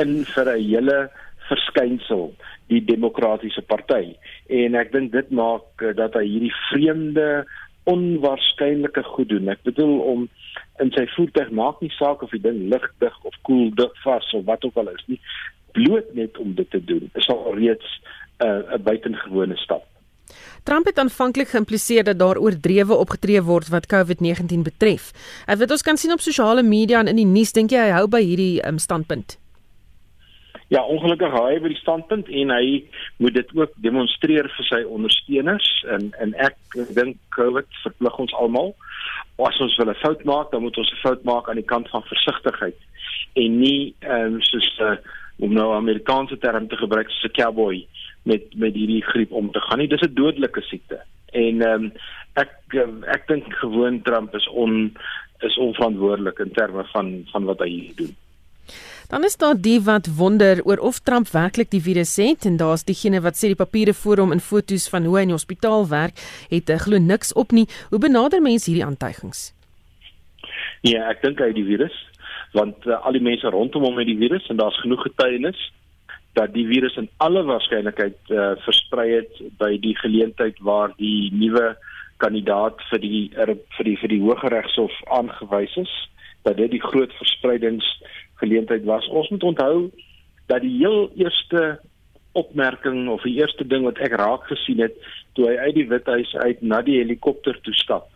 [0.00, 1.10] in vir 'n hele
[1.48, 2.34] verskynsel
[2.66, 4.16] die demokratiese party.
[4.50, 7.46] En ek dink dit maak uh, dat hy hierdie vreemde
[7.86, 9.48] onwaarskynlike goed doen.
[9.48, 10.28] Ek bedoel om
[10.82, 14.44] in sy voertuig maak nie saak of die ding ligdig of koel cool, vas of
[14.44, 15.20] wat ook al is nie
[15.76, 17.10] bloot net om dit te doen.
[17.14, 19.84] Is al reeds eh, 'n uh, buitengewone stap
[20.66, 25.12] Trump het aanvanklik geïmpliseer dat daar oordrewe opgetree word wat COVID-19 betref.
[25.46, 27.92] Ek weet ons kan sien op sosiale media en in die nuus dink jy hy
[27.94, 29.36] hou by hierdie um, standpunt?
[30.74, 32.80] Ja, ongelukkig hy by die standpunt en hy
[33.22, 36.58] moet dit ook demonstreer vir sy ondersteuners en en ek
[36.98, 38.74] dink COVID verplig ons almal.
[39.38, 41.86] As ons wil 'n fout maak, dan moet ons 'n fout maak aan die kant
[41.94, 42.80] van versigtigheid
[43.36, 44.98] en nie ehm um, soos 'n uh, eh,
[45.38, 47.86] om nou 'n Amerikaanse term te gebruik soos 'n cowboy
[48.26, 49.88] met met hierdie griep om te gaan nie.
[49.88, 51.00] Dis 'n dodelike siekte.
[51.32, 51.92] En ehm um,
[52.34, 52.52] ek
[53.16, 54.96] ek dink gewoon Trump is on
[55.40, 58.14] is onverantwoordelik in terme van van wat hy hier doen.
[59.08, 62.84] Dan is daar die wat wonder oor of Trump werklik die virus het en daar's
[62.84, 65.86] diegene wat sê die papiere voor hom in fotos van hoe hy in die hospitaal
[65.88, 66.18] werk
[66.50, 67.66] het uh, glo niks op nie.
[67.90, 69.52] Hoe benader mense hierdie aantuigings?
[70.80, 71.94] Ja, ek dink hy het die virus
[72.56, 75.58] want uh, al die mense rondom hom het die virus en daar's genoeg getuienis
[76.36, 81.74] dat die virus in alle waarskynlikheid uh, versprei het by die geleentheid waar die nuwe
[82.20, 85.92] kandidaat vir die er, vir die vir die Hooggeregshof aangewys is
[86.48, 87.86] dat dit die groot verspreidings
[88.40, 89.08] geleentheid was.
[89.08, 89.88] Ons moet onthou
[90.52, 91.78] dat die heel eerste
[92.36, 94.96] opmerking of die eerste ding wat ek raak gesien het
[95.34, 98.12] toe hy uit die withuis uit na die helikopter toe stap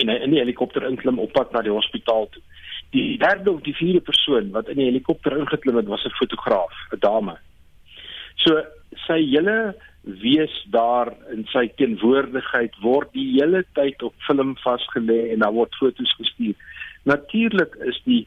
[0.00, 2.42] en hy in die helikopter inklim op pad na die hospitaal toe.
[2.90, 6.72] Die derde of die vierde persoon wat in die helikopter ingeklim het was 'n fotograaf,
[6.92, 7.36] 'n dame.
[8.36, 8.62] So
[9.06, 15.44] sy hele wees daar in sy teenwoordigheid word die hele tyd op film vasgelê en
[15.44, 16.54] daar word foto's gestuur.
[17.04, 18.26] Natuurlik is die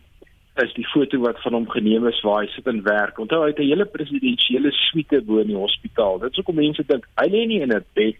[0.61, 3.19] is die foto wat van hom geneem is waar hy sit en werk.
[3.19, 6.19] Onthou hy het 'n hele presidensiële suite bo in die hospitaal.
[6.19, 8.19] Dit is hoekom mense dink hy lê nie in 'n bed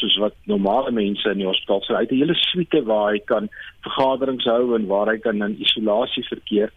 [0.00, 1.96] soos wat normale mense in die hospitaal sou.
[1.96, 3.48] Het 'n hele suite waar hy kan
[3.86, 6.72] vergaderings hou en waar hy kan in isolasie verkeer.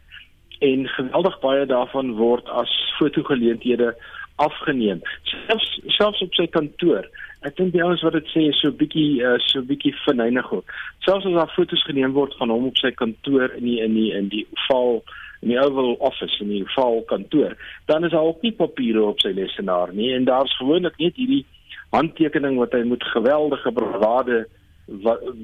[0.60, 3.96] En geweldig baie daarvan word as fotogeleenthede
[4.36, 5.02] afgeneem.
[5.24, 7.08] Selfs selfs op sy kantoor
[7.48, 10.50] ek dink die ouens wat dit sê is so bietjie uh, so bietjie verneig.
[11.04, 14.10] Selfs as daar foto's geneem word van hom op sy kantoor in die in die
[14.16, 15.02] in die val
[15.44, 17.58] in die Oval Office in die val kantoor,
[17.92, 21.44] dan is daar ook nie papiere op sy lesenaar nie en daar's gewoonlik net hierdie
[21.94, 24.44] handtekening wat hy moet geweldige bravade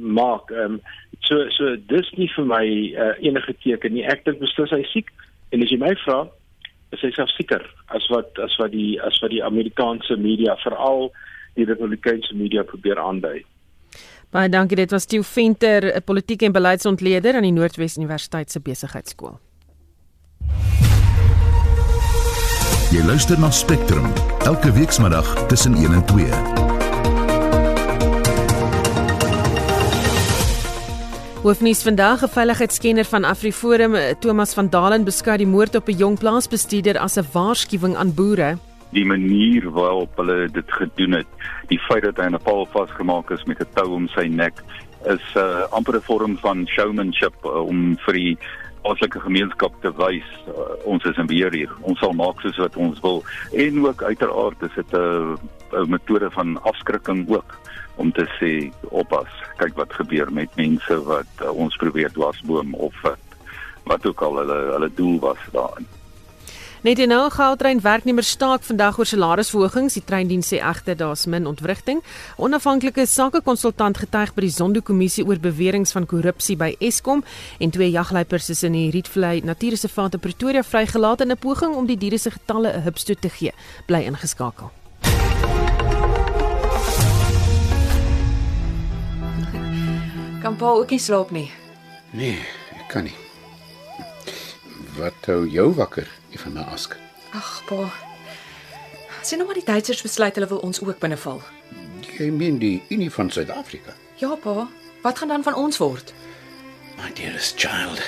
[0.01, 0.51] maak.
[0.51, 0.81] Ehm um,
[1.19, 4.05] so so dis nie vir my uh, enige teken nie.
[4.05, 5.11] Ek dink beslis hy siek
[5.53, 6.23] en as jy my vra,
[6.95, 7.63] is hy self seker
[7.95, 11.09] as wat as wat die as wat die Amerikaanse media veral
[11.57, 13.43] die Republikeinse media probeer aandui.
[14.29, 14.77] Baie dankie.
[14.77, 19.39] Dit was Stew Venter, 'n politieke en beleidsontleder aan die Noordwes Universiteit se besigheidskool.
[22.91, 26.25] Jy luister na Spectrum elke weekmiddag tussen 1 en 2.
[31.43, 36.19] Hoofnuus vandag 'n veiligheidskenner van AfriForum, Thomas van Dalen beskou die moord op 'n jong
[36.19, 38.57] plaasbestuurder as 'n waarskuwing aan boere.
[38.89, 41.27] die manier waarop hulle dit gedoen het,
[41.67, 44.53] die feit dat hy 'n paal vasgemaak is met 'n tou om sy nek
[45.05, 48.37] is 'n uh, amper 'n vorm van showmanship uh, om vir die
[48.81, 51.71] plaaslike gemeenskap te wys uh, ons is in beheer hier.
[51.81, 53.23] Ons sal maak soos wat ons wil.
[53.53, 55.37] En ook uiteraard is dit 'n
[55.73, 57.57] 'n metode van afskrikking ook
[57.95, 59.29] om te sê oppas.
[59.57, 63.19] Kyk wat gebeur met mense wat uh, ons probeer dwarsboom of wat
[63.83, 65.87] wat ook al hulle hulle doel was daarin.
[66.79, 69.97] Net nou Gautrain werknemers staak vandag oor salarisverhogings.
[69.97, 71.99] Die treindiens sê egter daar's min ontwrigting.
[72.39, 77.25] Onafhanklike sakekonsultant getuig by die Zondo-kommissie oor beweringe van korrupsie by Eskom
[77.59, 81.85] en twee jagluipers is in die Rietvlei Natuurreservaat in Pretoria vrygelaat in 'n poging om
[81.85, 83.51] die diere se getalle 'n hupstoot te gee.
[83.85, 84.71] Bly ingeskakel.
[90.41, 91.51] Kan Paul ook nie slaap nie?
[92.11, 92.39] Nee,
[92.79, 93.28] ek kan nie.
[94.99, 96.07] Wat hou jou wakker?
[96.35, 96.97] Ivana ask.
[97.31, 97.85] Ag, pa.
[99.23, 101.39] Sien nou maar die Duitsers besluit hulle wil ons ook binneval.
[102.17, 103.95] Jy meen die Unie van Suid-Afrika?
[104.19, 104.67] Ja, pa.
[105.05, 106.11] Wat gaan dan van ons word?
[106.99, 108.03] My dearest child.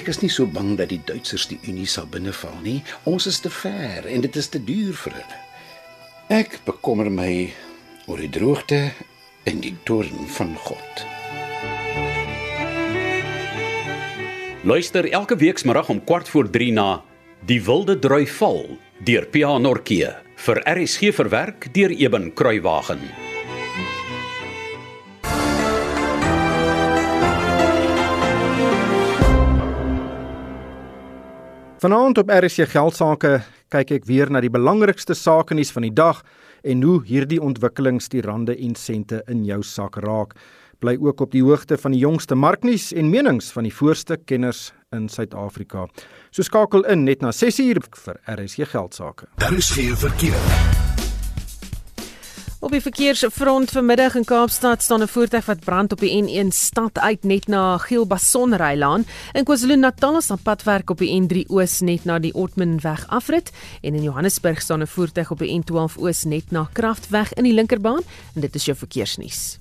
[0.00, 2.80] Ek is nie so bang dat die Duitsers die Unie sal binneval nie.
[3.04, 5.40] Ons is te ver en dit is te duur vir hulle.
[6.32, 7.32] Ek bekommer my
[8.08, 8.86] oor die droogte
[9.44, 11.11] en die toorn van God.
[14.62, 17.02] Luister elke weekmiddag om kwart voor 3 na
[17.46, 18.60] Die Wilde Drui Val
[19.02, 20.12] deur Pia Nortjee
[20.44, 23.00] vir RSG verwerk deur Eben Kruiwagen.
[31.82, 33.40] Vanaand op RSG geldsaake
[33.74, 36.22] kyk ek weer na die belangrikste sake nuus van die dag
[36.62, 40.38] en hoe hierdie ontwikkelings die rande en sente in jou sak raak
[40.82, 44.72] bly ook op die hoogte van die jongste marknuus en menings van die voorste kenners
[44.92, 45.86] in Suid-Afrika.
[46.30, 49.30] So skakel in net na 6uur vir RSG geldsaake.
[49.38, 50.80] Daar is geen verkeer.
[52.62, 56.98] Op die verkeersfront vanmiddag in Kaapstad staan 'n voertuig wat brand op die N1 stad
[56.98, 59.04] uit net na Gielbason Rylaan.
[59.32, 64.02] In KwaZulu-Natal is padwerk op die N3 Oos net na die Otmanweg afrit en in
[64.02, 68.02] Johannesburg staan 'n voertuig op die N12 Oos net na Kraftweg in die linkerbaan
[68.34, 69.58] en dit is jou verkeersnuus.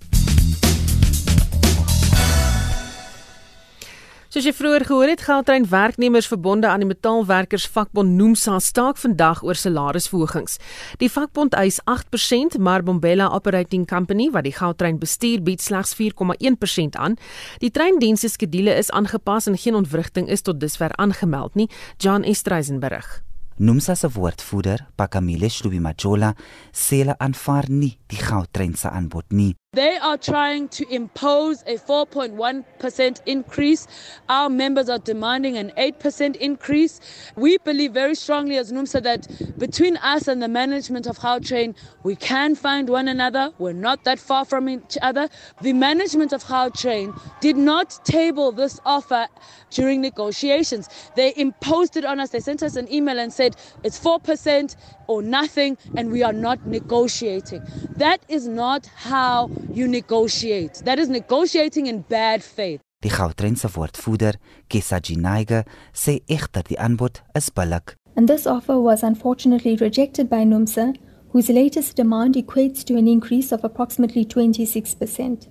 [4.31, 9.41] Soos jy vroeër gehoor het, Gautrain werknemers verbonde aan die metaalwerkers vakbond Nomsa staak vandag
[9.43, 10.55] oor salarisverhogings.
[11.03, 16.95] Die vakbond eis 8%, maar Bombela Operating Company wat die Gautrain bestuur, bied slegs 4,1%
[16.95, 17.19] aan.
[17.59, 21.67] Die treindienste skedule is aangepas en geen ontwrigting is tot dusver aangemeld nie.
[21.97, 23.19] John Estreisen berig.
[23.59, 26.37] Nomsa se woordvoerder, Pakamile Shlubimajola,
[26.71, 29.57] sê hulle aanvaar nie die Gautrain se aanbod nie.
[29.73, 33.87] They are trying to impose a 4.1% increase.
[34.27, 36.99] Our members are demanding an 8% increase.
[37.37, 42.17] We believe very strongly as NUMSA that between us and the management of Gautrain, we
[42.17, 43.53] can find one another.
[43.59, 45.29] We're not that far from each other.
[45.61, 49.29] The management of Gautrain did not table this offer
[49.69, 50.89] during negotiations.
[51.15, 52.31] They imposed it on us.
[52.31, 53.55] They sent us an email and said
[53.85, 54.75] it's 4%
[55.07, 57.61] or nothing and we are not negotiating.
[57.95, 60.81] That is not how you negotiate.
[60.85, 62.81] That is negotiating in bad faith.
[63.03, 64.35] Die Gautrain se woordvoerder,
[64.69, 67.95] Kesaji Naiga, sê egter die aanbod is billik.
[68.15, 70.97] And this offer was unfortunately rejected by NUMSA,
[71.29, 75.47] whose latest demand equates to an increase of approximately 26%.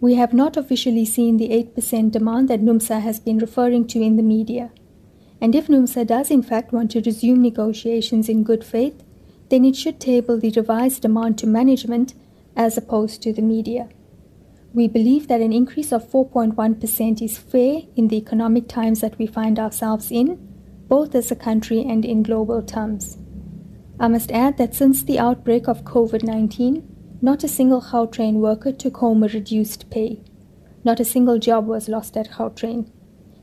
[0.00, 4.16] We have not officially seen the 8% demand that NUMSA has been referring to in
[4.16, 4.70] the media.
[5.40, 9.02] And if NUMSA does in fact want to resume negotiations in good faith,
[9.50, 12.14] then it should table the revised demand to management
[12.58, 13.88] as opposed to the media.
[14.74, 19.26] We believe that an increase of 4.1% is fair in the economic times that we
[19.26, 20.36] find ourselves in,
[20.88, 23.16] both as a country and in global terms.
[24.00, 28.72] I must add that since the outbreak of COVID 19, not a single Gautrain worker
[28.72, 30.22] took home a reduced pay.
[30.84, 32.90] Not a single job was lost at Gautrain.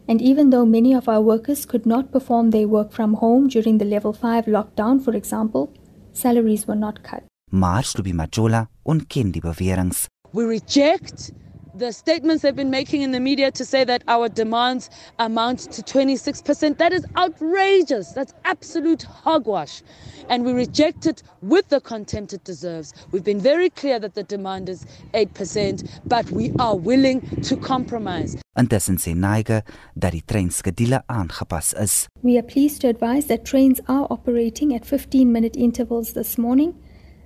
[0.08, 3.80] And even though many of our workers could not perform their work from home during
[3.80, 5.73] the level 5 lockdown, for example,
[6.13, 7.23] salaries were not cut.
[7.56, 10.10] Maar Slubi Majola ontken die beweringe.
[10.32, 11.32] We reject
[11.78, 14.89] the statements they've been making in the media to say that our demands
[15.20, 16.78] amount to 26%.
[16.78, 18.12] That is outrageous.
[18.12, 19.82] That's absolute hogwash.
[20.28, 22.94] And we reject it with the contempt it deserves.
[23.12, 28.36] We've been very clear that the demand is 8%, but we are willing to compromise.
[28.58, 29.63] Intussen sê Naiga
[29.94, 32.08] dat die treinskedule aangepas is.
[32.22, 36.74] We are pleased to advise that trains are operating at 15-minute intervals this morning.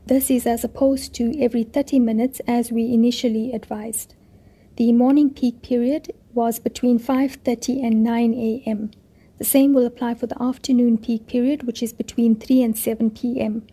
[0.09, 4.15] This is as opposed to every 30 minutes as we initially advised.
[4.77, 8.89] The morning peak period was between 5:30 and 9 a.m.
[9.37, 13.11] The same will apply for the afternoon peak period, which is between 3 and 7
[13.11, 13.67] p.m.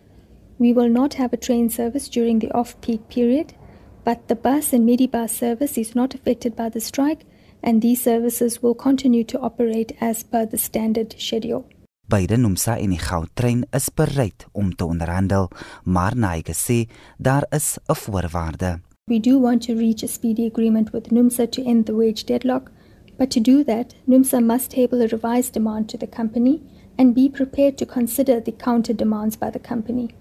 [0.59, 3.55] We will not have a train service during the off peak period,
[4.03, 7.25] but the bus and minibus service is not affected by the strike,
[7.63, 11.65] and these services will continue to operate as per the standard schedule.
[12.07, 15.49] Beide Nomsa en die goudtrein is bereid om te onderhandel,
[15.83, 16.77] maar na hy gesê
[17.19, 18.79] daar is 'n voorwaarde.
[19.07, 22.71] We do want to reach a speedy agreement with NUMSA to end the wage deadlock,
[23.17, 26.61] but to do that, NUMSA must table a revised demand to the company
[26.97, 30.15] and be prepared to consider the counter demands by the company.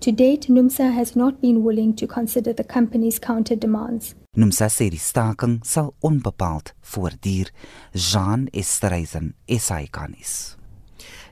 [0.00, 4.14] To date, NUMSA has not been willing to consider the company's counter demands.
[4.36, 7.50] NUMSA sê die staking sal onbepaald voortduur.
[7.92, 10.59] Jean Estreisen, SAICanis.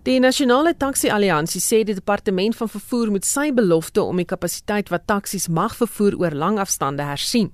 [0.09, 4.89] Die Nasionale Taxi Alliansie sê die departement van vervoer moet sy belofte om die kapasiteit
[4.89, 7.51] wat taksies mag vervoer oor lang afstande hersien.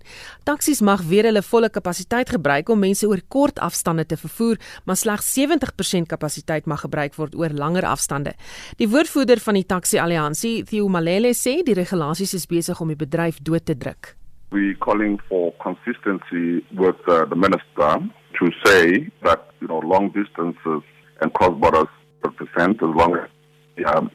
[0.47, 5.01] Taksies mag weer hulle volle kapasiteit gebruik om mense oor kort afstande te vervoer, maar
[5.01, 8.37] slegs 70% kapasiteit mag gebruik word oor langer afstande.
[8.79, 13.01] Die woordvoerder van die Taxi Alliansie, Theo Malele, sê die regulasies is besig om die
[13.03, 14.14] bedryf dood te druk.
[14.55, 17.99] We calling for consistency with uh, the minister
[18.38, 20.87] to say that you know long distances
[21.19, 21.90] and cross borders
[22.32, 23.28] percent as long as
[23.87, 24.10] um,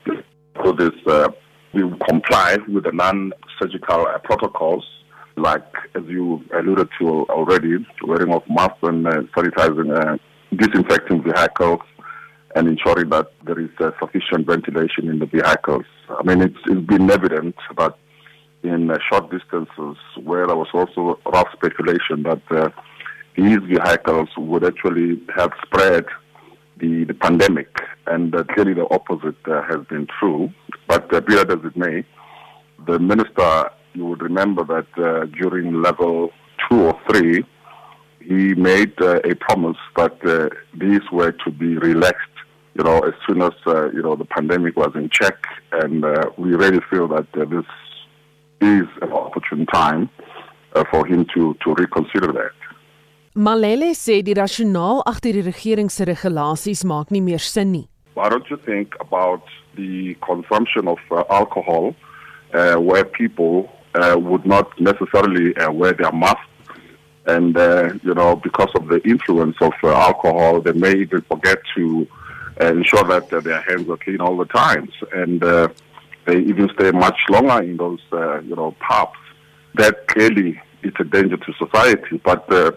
[0.63, 1.29] so this uh,
[1.73, 4.85] we comply with the non-surgical uh, protocols,
[5.37, 5.63] like
[5.95, 10.17] as you alluded to already, wearing of masks and uh, sanitizing, uh,
[10.55, 11.81] disinfecting vehicles,
[12.55, 15.85] and ensuring that there is uh, sufficient ventilation in the vehicles.
[16.09, 17.95] I mean, it's, it's been evident that
[18.63, 22.73] in uh, short distances, where there was also rough speculation that
[23.37, 26.05] these vehicles would actually have spread
[26.79, 27.69] the, the pandemic,
[28.07, 30.51] and uh, clearly the opposite uh, has been true.
[30.87, 32.05] But uh, be that as it may,
[32.87, 36.31] the minister, you would remember that uh, during level
[36.69, 37.45] two or three,
[38.21, 42.37] he made uh, a promise that uh, these were to be relaxed,
[42.75, 45.37] you know, as soon as you know the pandemic was in check,
[45.71, 46.03] and
[46.37, 47.65] we really feel that this
[48.61, 50.09] is an opportune time
[50.91, 52.68] for him to to reconsider that.
[53.39, 57.85] Malele sê die rasionaal agter die regering se regulasies maak nie meer sin nie.
[58.13, 59.45] Why don't you think about
[59.77, 61.95] the consumption of uh, alcohol
[62.53, 66.51] uh, where people uh, would not necessarily uh, wear their masks
[67.27, 71.59] and uh, you know because of the influence of uh, alcohol they may even forget
[71.77, 72.05] to
[72.59, 75.69] uh, ensure that uh, their hands are clean all the times and uh,
[76.25, 79.23] they even stay much longer in those uh, you know pubs
[79.75, 82.71] that clearly is a danger to society but uh,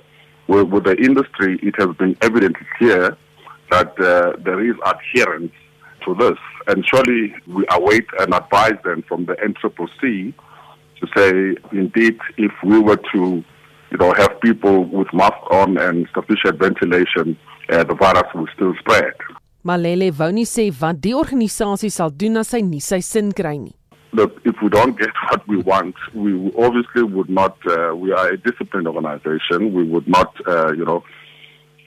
[0.49, 3.17] with, with the industry, it has been evidently clear
[3.71, 5.53] that uh, there is adherence
[6.05, 6.39] to this.
[6.67, 10.35] And surely we await an advice then from the NCCC
[11.01, 13.45] to say, indeed, if we were to
[13.93, 17.37] you know, have people with masks on and sufficient ventilation,
[17.71, 19.13] uh, the virus will still spread.
[19.65, 23.55] Malele wou nie sê wat die organisasie sal doen as hy nie sy sin kry
[23.61, 23.77] nie.
[24.13, 27.57] Look, if we don't get what we want, we obviously would not.
[27.67, 29.73] Uh, we are a disciplined organization.
[29.73, 31.03] We would not, uh, you know,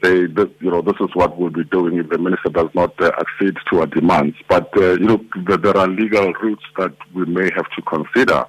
[0.03, 2.99] say that you know this is what we'll be doing if the minister does not
[3.01, 4.35] uh, accede to our demands.
[4.49, 5.25] But uh, you know,
[5.57, 8.45] there, are legal routes that we may have to consider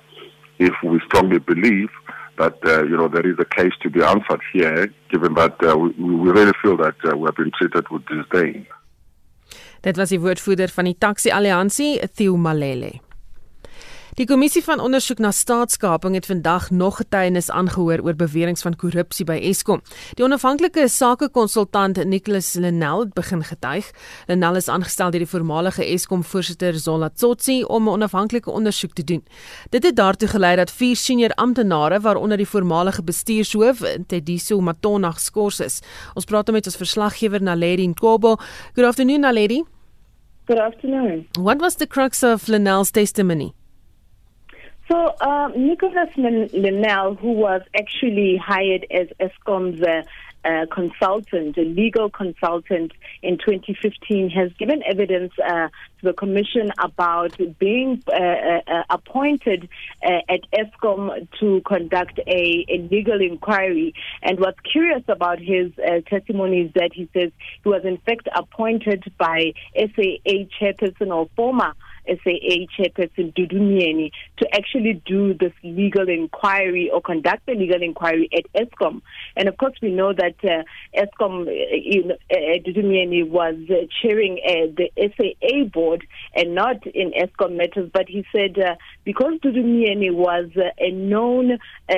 [0.58, 1.90] if we strongly believe
[2.38, 5.76] that uh, you know there is a case to be answered here, given that uh,
[5.76, 8.66] we, we really feel that uh, we have been treated with disdain.
[9.80, 13.05] Dit was die woordvoerder van die Taxi Alliansie, Theo Malele.
[14.16, 19.26] Die kommissie van ondersoek na staatskaping het vandag nog getuienis aangehoor oor beweringe van korrupsie
[19.28, 19.82] by Eskom.
[20.16, 23.90] Die onafhanklike sakekonsultant Nicholas Lenel het begin getuig.
[24.26, 29.04] Lenel is aangestel deur die voormalige Eskom voorsitter Zola Tsotsi om 'n onafhanklike ondersoek te
[29.04, 29.22] doen.
[29.70, 35.60] Dit het daartoe gelei dat vier senior amptenare waaronder die voormalige bestuurshoof Tediso Matona geskort
[35.60, 35.82] is.
[36.14, 38.36] Ons praat met ons verslaggewer Naledi Nkobo.
[38.74, 39.62] Good afternoon Naledi.
[40.46, 41.26] Good afternoon.
[41.32, 43.52] What was the crux of Lenel's testimony?
[44.88, 50.02] So, uh, Nicholas Linnell, who was actually hired as ESCOM's uh,
[50.44, 55.66] uh, consultant, a legal consultant in 2015, has given evidence uh,
[55.98, 59.68] to the Commission about being uh, uh, appointed
[60.04, 63.92] at ESCOM to conduct a, a, legal inquiry.
[64.22, 65.72] And what's curious about his
[66.08, 67.32] testimony is that he says
[67.64, 71.72] he was in fact appointed by SAA chairperson or former
[72.08, 78.28] SAA chairperson Dudu Dudumieni to actually do this legal inquiry or conduct the legal inquiry
[78.36, 79.02] at ESCOM.
[79.36, 80.62] And of course, we know that uh,
[80.98, 87.56] ESCOM, uh, uh, Dudumieni was uh, chairing uh, the SAA board and not in ESCOM
[87.56, 91.94] matters, but he said uh, because Dudumieni was uh, a known uh,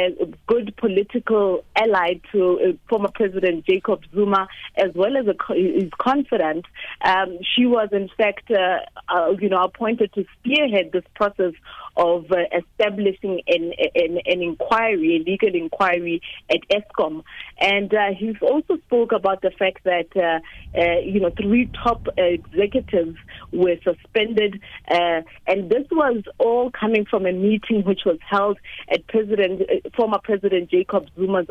[0.47, 6.65] good political ally to uh, former President Jacob Zuma, as well as a, his confidant,
[7.05, 8.79] um, she was in fact, uh,
[9.09, 11.53] uh, you know, appointed to spearhead this process
[11.97, 17.25] of uh, establishing an, an, an inquiry, a legal inquiry at ESCOM.
[17.59, 22.07] And uh, he's also spoke about the fact that, uh, uh, you know, three top
[22.17, 23.17] executives
[23.53, 24.61] were suspended.
[24.89, 28.59] Uh, and this was all coming from a meeting which was held
[28.93, 31.49] at President, uh, former President Jacob Zuma's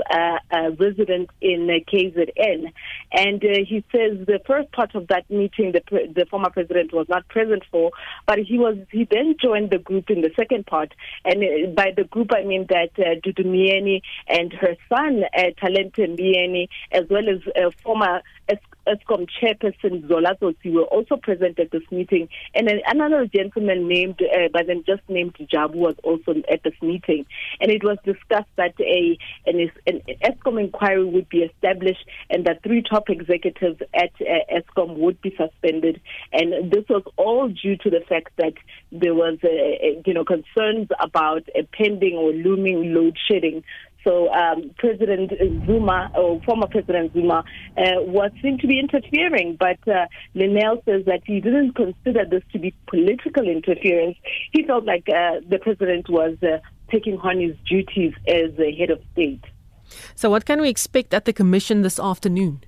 [0.80, 2.72] residence in KZN.
[3.12, 5.82] And he says the first part of that meeting, the,
[6.16, 7.92] the former president was not present for,
[8.26, 10.94] but he was he then joined the group in the second part.
[11.26, 15.52] And uh, by the group, I mean that uh, Dudu Mieni and her son, uh,
[15.62, 18.22] Talente Mieni, as well as uh, former
[18.88, 24.48] ESCOM chairperson Zola Tsotsi were also present at this meeting, and another gentleman named uh,
[24.54, 27.26] by them just named Jabu was also at this meeting,
[27.60, 32.64] and it was discussed that a an, an ESCOM inquiry would be established, and that
[32.64, 36.02] three top executives at uh, ESCOM would be suspended,
[36.34, 38.54] and this was all due to the fact that
[38.92, 43.64] there was uh, you know concerns about a pending or looming load shedding
[44.08, 45.34] so um, President
[45.66, 47.44] Zuma, or former President Zuma,
[47.78, 49.58] uh, was seen to be interfering.
[49.60, 54.18] But uh, Linnell says that he didn't consider this to be political interference.
[54.54, 58.92] He felt like uh, the president was uh, taking on his duties as the head
[58.92, 59.44] of state.
[60.16, 62.62] So, what can we expect at the commission this afternoon?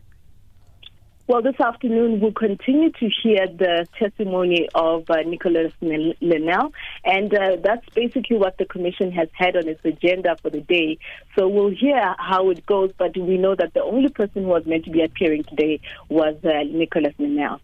[1.30, 6.73] Well, this afternoon we'll continue to hear the testimony of uh, Nicholas Linnell,
[7.05, 10.97] and uh, that's basically what the Commission has had on its agenda for the day.
[11.38, 14.65] So we'll hear how it goes, but we know that the only person who was
[14.65, 17.61] meant to be appearing today was uh, Nicholas Linnell.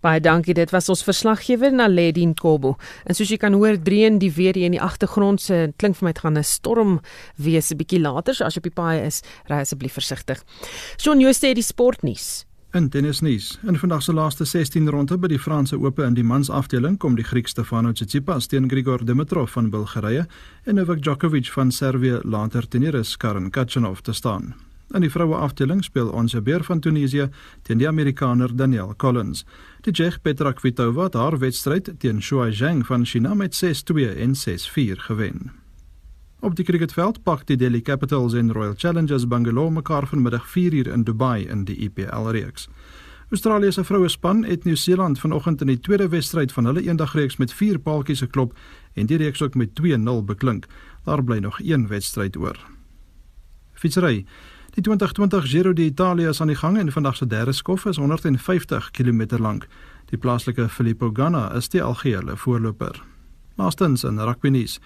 [0.00, 0.58] Baie dankie.
[0.58, 2.74] Dit was ons verslaggewer Naledin Kobo.
[3.06, 6.08] En soos jy kan hoor, dreun die weer hier in die agtergrond se klink vir
[6.08, 7.00] my dit gaan 'n storm
[7.38, 8.34] wees 'n bietjie later.
[8.34, 10.42] So as jy op die paai is, ry asseblief versigtig.
[10.98, 12.44] Shaun Jooste het die sportnuus.
[12.72, 16.94] In tennisnuus, in vandag se laaste 16 ronde by die Franse Ope in die mansafdeling
[16.96, 20.24] kom die Griek Stefanos Tsitsipas teen Grigor Dimitrov van Bulgarië
[20.64, 24.54] en Novak Djokovic van Servië later teen Iris Karen Khachanov te staan.
[24.96, 27.28] In die vroue afdeling speel Ons Jabeur van Tunesië
[27.62, 29.44] teen die Amerikaner Danielle Collins.
[29.84, 34.32] Die Tsjeeg Petra Kvitova het haar wedstryd teen Shuai Zheng van China met 6-2 en
[34.32, 35.61] 6-4 gewen.
[36.42, 41.04] Op die cricketveld pak die Delhi Capitals en Royal Challengers Bangalore mekaar vanmiddag 4uur in
[41.04, 42.68] Dubai in die IPL reeks.
[43.30, 47.52] Australië se vroue span het Nieu-Seeland vanoggend in die tweede wedstryd van hulle eendagreeks met
[47.52, 48.58] 4 paaltjies geklop
[48.92, 50.66] en die reeks ook met 2-0 beklink.
[51.04, 52.58] Daar bly nog een wedstryd oor.
[53.72, 54.26] Fietsry.
[54.70, 58.90] Die 2020 Giro d'Italia is aan die gang en vandag se derde skof is 150
[58.90, 59.66] km lank.
[60.10, 63.02] Die plaaslike Filippo Ganna is die algehele voorloper.
[63.54, 64.80] Laastens in rugby nuus.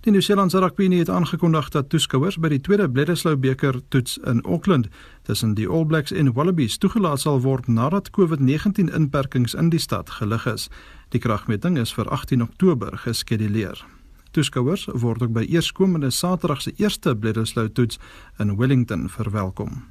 [0.00, 4.86] Die Nieu-Seelandse rugby het aangekondig dat toeskouers by die tweede Bledisloe beker toets in Auckland
[5.28, 10.08] tussen die All Blacks en Wallabies toegelaat sal word nadat COVID-19 inperkings in die stad
[10.16, 10.70] gelig is.
[11.12, 13.84] Die kragmeting is vir 18 Oktober geskeduleer.
[14.32, 18.00] Toeskouers word ook by eerskomende Saterdag se eerste Bledisloe toets
[18.38, 19.90] in Wellington verwelkom.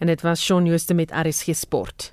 [0.00, 2.12] En dit was Shaun Jooste met RSG Sport.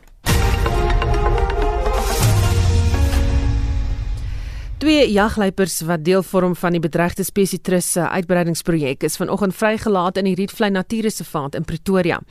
[4.80, 10.30] Twee jagluipers wat deel vorm van die bedreigde spesietrus se uitbreidingsprojek is vanoggend vrygelaat in
[10.30, 12.22] die Rietvlei Natuurreservaat in Pretoria.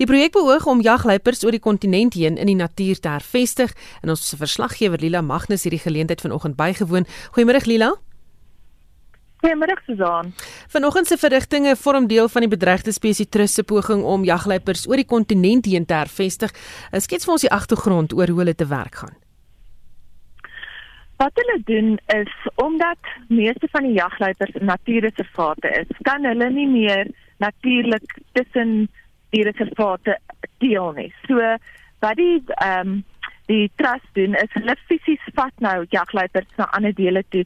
[0.00, 4.14] Die projek beoog om jagluipers oor die kontinent heen in die natuur te hervestig en
[4.14, 7.04] ons verslaggewer Lila Magnus hierdie geleentheid vanoggend bygewoon.
[7.36, 7.92] Goeiemôre Lila.
[9.44, 10.32] Goeiemôre Susan.
[10.72, 15.10] Vanoggend se verrigtinge vorm deel van die bedreigde spesietrus se poging om jagluipers oor die
[15.12, 16.56] kontinent heen te hervestig.
[16.96, 19.27] Skets vir ons die agtergrond oor hoe hulle te werk gaan.
[21.18, 22.98] Wat hulle doen is omdat
[23.28, 27.10] meeste van die jagluipers in natuurreservate is, kan hulle nie meer
[27.42, 28.88] natuurlik tussen
[29.30, 30.18] die reservate
[30.58, 31.12] deel nie.
[31.26, 31.56] So
[32.04, 33.04] wat die ehm um,
[33.48, 37.44] die trust doen is hulle fisies vat nou jagluipers na ander dele toe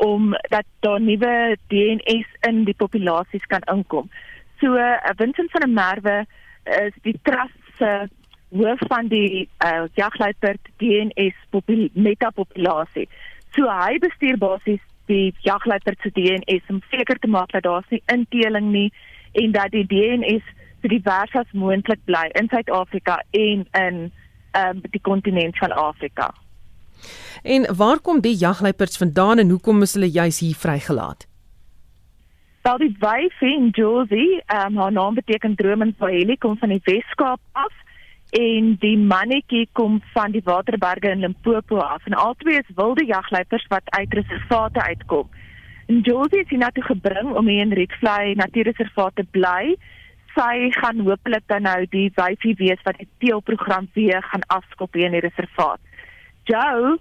[0.00, 4.06] om dat daar nuwe DNS in die populasies kan inkom.
[4.60, 6.16] So uh, Vincent van der Merwe
[6.78, 8.06] is die trust se uh,
[8.50, 11.34] hoof van die uh, jagluiperd DNS
[11.92, 13.08] metapopulasie.
[13.54, 18.02] So hy bestuur basies die jagluiperd se DNS om seker te maak dat daar nie
[18.06, 18.90] inteling nie
[19.32, 20.44] en dat die DNS
[20.82, 23.98] so divers as moontlik bly in Suid-Afrika en in
[24.56, 26.30] um, die kontinent van Afrika.
[27.42, 31.26] En waar kom die jagluiperds vandaan en hoekom is hulle juis hier vrygelaat?
[32.62, 36.80] Wel die wyf in Josie, um, haar naam beteken droom in Swahili kom van die
[36.84, 37.72] Weskaap af
[38.30, 43.66] en die mannetjie kom van die Waterberge in Limpopo af en albei is wilde jagluipers
[43.68, 45.28] wat uit reservate uitkom.
[45.86, 49.74] En Josie is hiernatoe gebring om hier in Rietvlei Natuurreservaat te bly.
[50.36, 55.10] Sy gaan hopelik dan nou die wyfie wees wat die teelprogram weer gaan afskop hier
[55.10, 55.80] in die reservaat.
[56.46, 56.94] Joe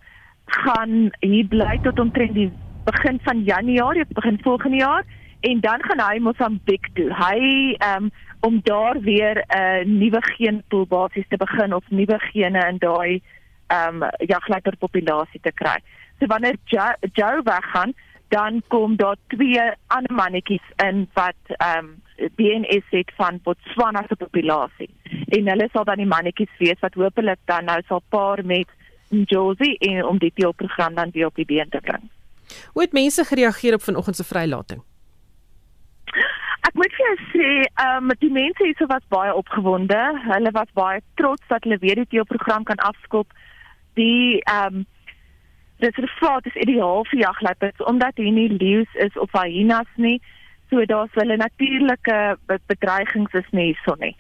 [0.66, 2.50] gaan hier bly tot omtrent die
[2.90, 5.06] begin van Januarie, begin volgende jaar
[5.46, 7.12] en dan gaan hy Mosambiek toe.
[7.14, 7.38] Hy
[7.78, 12.68] ehm um, om daar weer 'n uh, nuwe geenpool basies te begin of nuwe gene
[12.68, 13.22] in daai
[13.68, 15.78] ehm um, jagluiper populasie te kry.
[16.20, 17.94] So wanneer Joe, Joe weggaan,
[18.28, 22.02] dan kom daar twee ander mannetjies in wat ehm um,
[22.36, 24.90] BNS het van Botswana se populasie.
[25.28, 28.68] En hulle sal dan die mannetjies wees wat hopelik dan nou sal paar met
[29.10, 32.10] Josie en om die teelprogram dan weer op die been te bring.
[32.74, 34.82] Hoe het mense gereageer op vanoggend se vrylating?
[36.68, 40.00] Ek moet vir jou sê, ehm um, die mense hier was baie opgewonde.
[40.28, 43.32] Hulle was baie trots dat hulle weer die teelprogram kan afskop.
[44.00, 44.88] Die ehm um,
[45.80, 50.20] dit reservaat is ideaal vir jagluiperds omdat hier nie leeu's is of hyenas nie.
[50.70, 52.38] So daar's hulle natuurlike
[52.68, 54.16] bedreigings is nie hierson nie.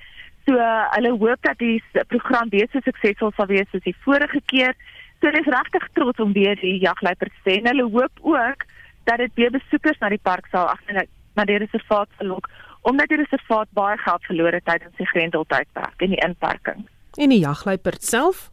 [0.48, 4.42] So uh, hulle hoop dat die program weer so suksesvol sal wees soos die vorige
[4.46, 4.74] keer.
[5.20, 7.68] So hulle is regtig trots om weer die jagluiperds te sien.
[7.68, 8.66] Hulle hoop ook
[9.04, 11.04] dat dit weer besoekers na die park sal agter
[11.40, 12.52] na die reservaat verlok
[12.90, 16.86] omdat die reservaat baie geld verloor het tydens die grendeltydperk en die inperking.
[17.20, 18.46] En die jagluiperd self?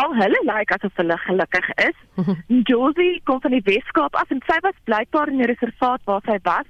[0.00, 1.98] Al hulle lyk like asof hulle gelukkig is.
[2.70, 6.38] Josie kom van die Weskaap af en sy was blykbaar in die reservaat waar sy
[6.48, 6.68] was.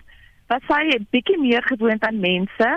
[0.50, 2.68] Was sy 'n bietjie meer gewoond aan mense,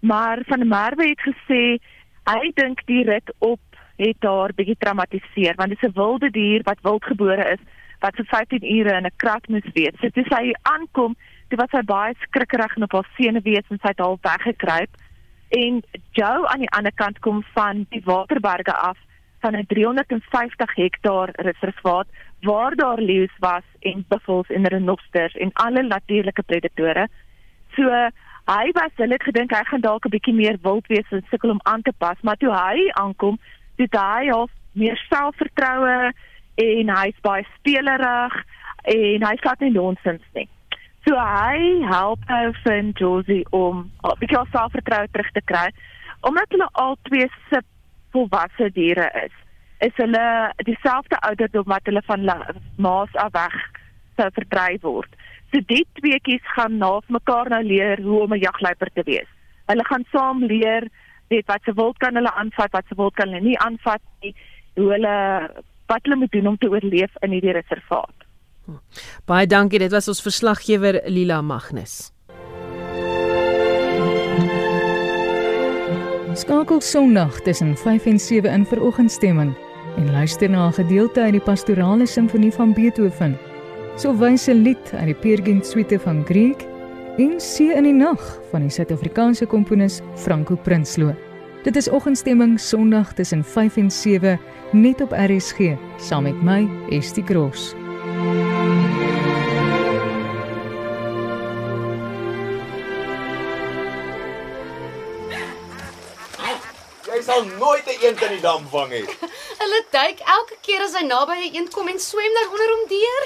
[0.00, 1.80] maar van Merwe het gesê
[2.28, 3.60] hy dink die rit op
[3.96, 7.62] het haar bietjie traumatiseer want dit is 'n wilde dier wat wildgebore is
[8.00, 9.96] wat vir 15 ure in 'n krat moes wees.
[10.00, 11.16] So toe sy aankom,
[11.48, 14.90] toe was sy baie skrikkerig en op haar senuwees en sy het al weggekruip.
[15.50, 15.82] En
[16.12, 18.98] Joe aan die ander kant kom van die Waterberge af
[19.40, 22.06] van 'n 350 hektaar reservaat
[22.40, 27.08] waar daar leeu's was en buffels en renosters en alle natuurlike predatore.
[27.76, 27.84] So
[28.44, 31.50] hy was hulle het gedink hy gaan dalk 'n bietjie meer wild wees en sukkel
[31.50, 33.38] om aan te pas, maar toe hy aankom,
[33.76, 36.12] het hy al meer selfvertroue
[36.60, 38.36] en hy's baie spelerig
[38.94, 40.48] en hy vat nie nonsens nie.
[41.06, 45.68] So hy help ou vir Josie om 'n bietjie selfvertroue terug te kry
[46.28, 47.62] omdat hulle al twee se
[48.12, 49.32] volwasse diere is.
[49.80, 52.28] Is hulle dieselfde ouderdom wat hulle van
[52.76, 53.56] maas af weg
[54.16, 55.12] sou verdryf word.
[55.52, 59.30] So die tweeetjies gaan na mekaar nou leer hoe om 'n jagluiper te wees.
[59.66, 60.88] Hulle gaan saam leer
[61.28, 64.34] weet wat se wild kan hulle aanvat, wat se wild kan hulle nie aanvat nie,
[64.74, 65.16] hoe hulle
[65.90, 68.26] wat hulle moet doen om te oorleef in hierdie reservaat.
[69.26, 72.12] Baie dankie, dit was ons verslaggewer Lila Magnus.
[76.38, 79.50] Skakel Sondag tussen 5 en 7 in veroggendstemming
[79.98, 83.38] en luister na 'n gedeelte uit die pastorale simfonie van Beethoven.
[83.96, 86.56] So wyse lied uit die Peer Gynt suite van Grieg
[87.18, 91.29] en See in die nag van die Suid-Afrikaanse komponis Franco Prinsloo.
[91.62, 94.40] Dit is oggendstemming Sondag tussen 5 en 7
[94.70, 95.58] net op RSG
[95.96, 97.74] saam met my Estie Cross.
[107.04, 109.04] Jy sal nooit 'n eend in die dam vang nie.
[109.62, 113.22] Hulle duik elke keer as hy naby 'n eend kom en swem daaronder hom deur.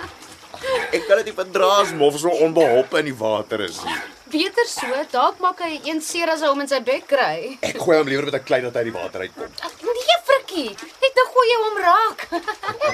[0.96, 4.13] Ek kan dit nie verdra as mof so onbeholpe in die water is nie.
[4.34, 7.52] Beter so, dalk maak hy een seer as hy hom in sy bek kry.
[7.62, 9.46] Ek gooi hom liewer met 'n klei dat hy uit die water uitkom.
[9.86, 10.70] Nee, Frikkie,
[11.04, 12.18] net nou gooi jy hom raak.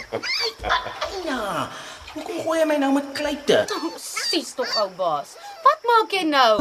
[1.30, 1.70] ja.
[2.12, 3.64] Hoekom gooi jy my nou met kleite?
[3.96, 5.32] Sis tog ou baas.
[5.64, 6.52] Wat maak jy nou?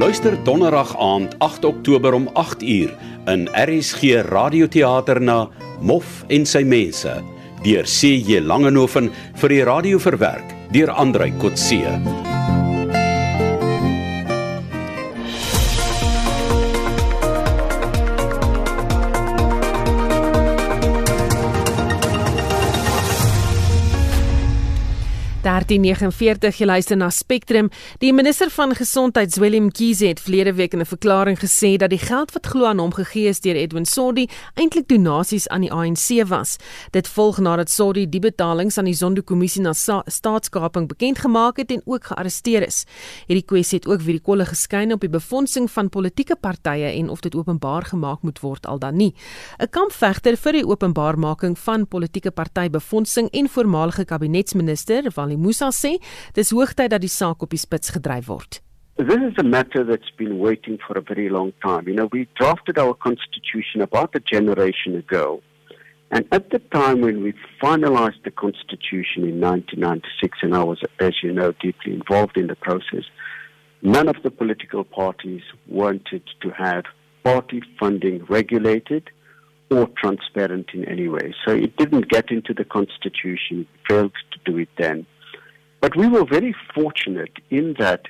[0.00, 2.96] Luister donderdag aand 8 Oktober om 8uur
[3.28, 5.50] in RSG Radioteater na
[5.80, 7.35] Mof en sy mense
[7.66, 9.10] deur CJ Langehoven
[9.40, 11.96] vir die radio verwerk deur Andrei Kotse.
[25.46, 27.68] 1349 jy luister na Spectrum.
[28.02, 32.02] Die minister van Gesondheid, Willem Kiese, het verlede week in 'n verklaring gesê dat die
[32.02, 36.26] geld wat glo aan hom gegee is deur Edwin Sodi eintlik donasies aan die ANC
[36.28, 36.56] was.
[36.90, 39.72] Dit volg nadat Sodi die betalings aan die Zondo-kommissie na
[40.06, 42.84] staatskaping bekend gemaak het en ook gearresteer is.
[43.26, 47.08] Hierdie kwessie het ook weer die kolle geskyn op die befondsing van politieke partye en
[47.08, 49.14] of dit openbaar gemaak moet word al dan nie.
[49.58, 55.98] 'n Kampvegter vir die openbaarmaking van politieke partybefondsing en voormalige kabinetsminister, Wally Mali Musa sê
[56.34, 58.60] dis hoogtyd dat die saak op die spits gedryf word.
[58.96, 61.86] This is a matter that's been waiting for a very long time.
[61.86, 65.42] You know, we drafted our constitution about a generation ago.
[66.10, 71.14] And at the time when we finalized the constitution in 1996, and I was, as
[71.22, 73.04] you know, deeply involved in the process,
[73.82, 76.84] none of the political parties wanted to have
[77.22, 79.10] party funding regulated
[79.70, 81.34] or transparent in any way.
[81.44, 85.06] So it didn't get into the constitution, it failed to do it then.
[85.86, 88.06] But we were very fortunate in that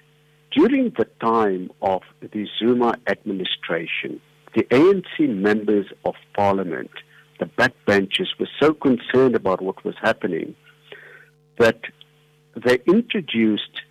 [0.51, 4.19] during the time of the Zuma administration,
[4.55, 6.91] the ANC members of parliament,
[7.39, 10.57] the backbenchers, were so concerned about what was happening
[11.59, 11.79] that
[12.55, 13.83] they introduced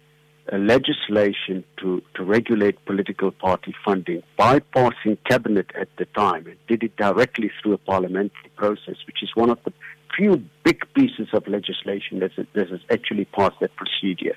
[0.52, 6.96] legislation to, to regulate political party funding, bypassing cabinet at the time, and did it
[6.98, 9.72] directly through a parliamentary process, which is one of the
[10.18, 14.36] few big pieces of legislation that, has actually passed that procedure.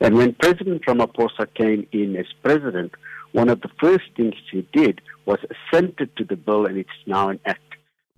[0.00, 2.92] And when President Ramaphosa came in as president,
[3.32, 7.28] one of the first things he did was assented to the bill and it's now
[7.28, 7.60] an act.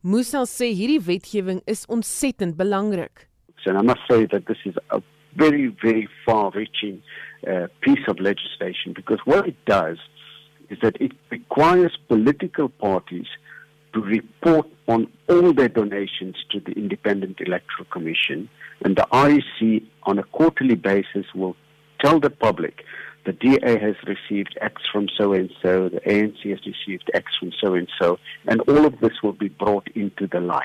[0.05, 3.28] Musa sê hierdie wetgewing is ontsettend belangrik.
[3.66, 5.00] And I must say that this is a
[5.36, 7.00] very, very far-reaching
[7.48, 9.98] uh, piece of legislation because what it does
[10.70, 13.26] is that it requires political parties
[13.93, 18.49] to report on all their donations to the Independent Electoral Commission.
[18.84, 21.57] And the IEC, on a quarterly basis, will
[22.01, 22.84] tell the public
[23.24, 27.53] the DA has received X from so and so, the ANC has received X from
[27.62, 28.18] so and so,
[28.49, 30.64] and all of this will be brought into the light.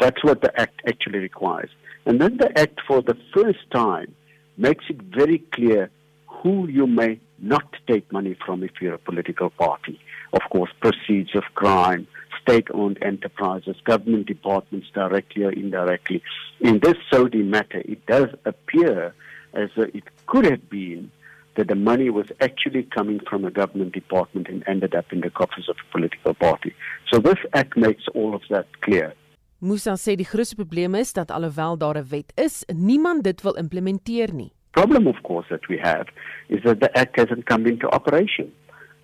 [0.00, 1.68] That's what the Act actually requires.
[2.06, 4.14] And then the Act, for the first time,
[4.56, 5.90] makes it very clear
[6.26, 10.00] who you may not take money from if you're a political party.
[10.32, 12.06] Of course, proceeds of crime,
[12.42, 16.22] state-owned enterprises, government departments directly or indirectly.
[16.60, 19.14] In this Saudi matter, it does appear
[19.54, 21.10] as though it could have been
[21.56, 25.30] that the money was actually coming from a government department and ended up in the
[25.30, 26.74] coffers of a political party.
[27.12, 29.14] So this act makes all of that clear.
[29.62, 33.56] Musa sê die grootste probleem is dat alhoewel daar 'n wet is, niemand dit wil
[33.56, 34.52] implementeer nie.
[34.70, 36.06] Problem of course that we have
[36.48, 38.52] is that the act hasn't come into operation.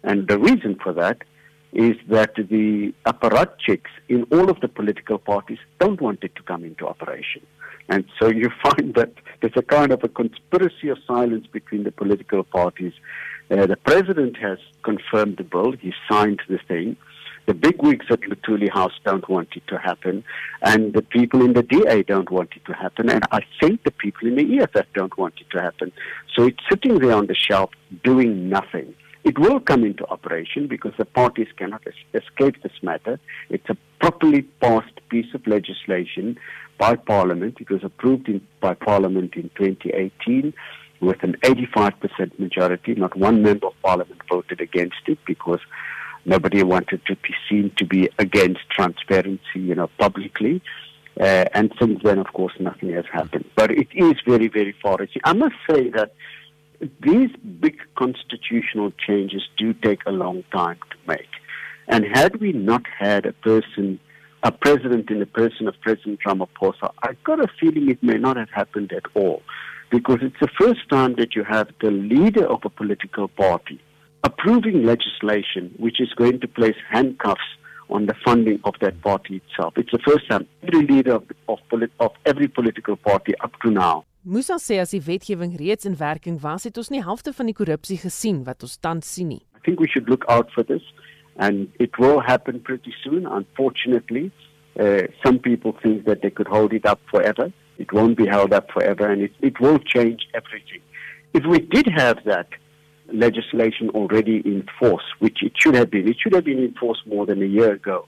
[0.00, 1.18] And the reason for that
[1.76, 6.64] is that the apparatchiks in all of the political parties don't want it to come
[6.64, 7.42] into operation.
[7.90, 11.92] And so you find that there's a kind of a conspiracy of silence between the
[11.92, 12.94] political parties.
[13.50, 16.96] Uh, the president has confirmed the bill, he signed the thing.
[17.44, 20.24] The big wigs at Lutuli House don't want it to happen,
[20.62, 23.92] and the people in the DA don't want it to happen, and I think the
[23.92, 25.92] people in the EFF don't want it to happen.
[26.34, 27.70] So it's sitting there on the shelf
[28.02, 28.94] doing nothing.
[29.26, 33.18] It will come into operation because the parties cannot es- escape this matter.
[33.50, 36.38] It's a properly passed piece of legislation
[36.78, 37.56] by Parliament.
[37.60, 40.54] It was approved in, by Parliament in 2018
[41.00, 42.94] with an 85% majority.
[42.94, 45.60] Not one member of Parliament voted against it because
[46.24, 50.62] nobody wanted to be seen to be against transparency, you know, publicly.
[51.18, 53.50] Uh, and since then, of course, nothing has happened.
[53.56, 55.22] But it is very, very far-reaching.
[55.24, 56.12] I must say that
[57.00, 61.28] these big constitutional changes do take a long time to make.
[61.88, 64.00] And had we not had a person,
[64.42, 68.36] a president in the person of President Ramaphosa, I've got a feeling it may not
[68.36, 69.42] have happened at all.
[69.90, 73.80] Because it's the first time that you have the leader of a political party
[74.24, 77.40] approving legislation which is going to place handcuffs
[77.88, 79.74] on the funding of that party itself.
[79.76, 81.60] It's the first time every leader of, of,
[82.00, 86.40] of every political party up to now Musa sê as die wetgewing reeds in werking
[86.42, 89.44] was, het ons nie helfte van die korrupsie gesien wat ons tans sien nie.
[89.54, 90.82] I think we should look out for this
[91.38, 94.32] and it will happen pretty soon unfortunately.
[94.80, 97.52] Uh, some people think that they could hold it up forever.
[97.78, 100.82] It won't be held up forever and it, it will change everything.
[101.32, 102.48] If we did have that
[103.12, 106.98] legislation already in force, which it should have been, it should have been in force
[107.06, 108.06] more than a year ago.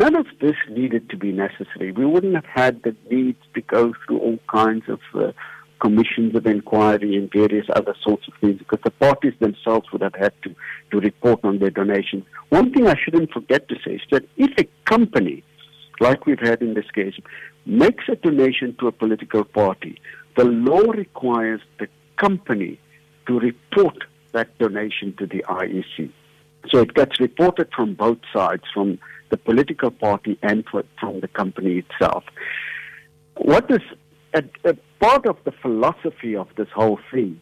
[0.00, 1.92] None of this needed to be necessary.
[1.92, 5.32] We wouldn't have had the need to go through all kinds of uh,
[5.78, 10.14] commissions of inquiry and various other sorts of things because the parties themselves would have
[10.14, 10.54] had to,
[10.90, 12.24] to report on their donations.
[12.48, 15.44] One thing I shouldn't forget to say is that if a company,
[16.00, 17.16] like we've had in this case,
[17.66, 20.00] makes a donation to a political party,
[20.34, 22.80] the law requires the company
[23.26, 23.98] to report
[24.32, 26.10] that donation to the IEC.
[26.70, 28.98] So it gets reported from both sides, from
[29.30, 32.24] the political party and from the company itself.
[33.36, 33.80] What is
[34.34, 37.40] a, a part of the philosophy of this whole thing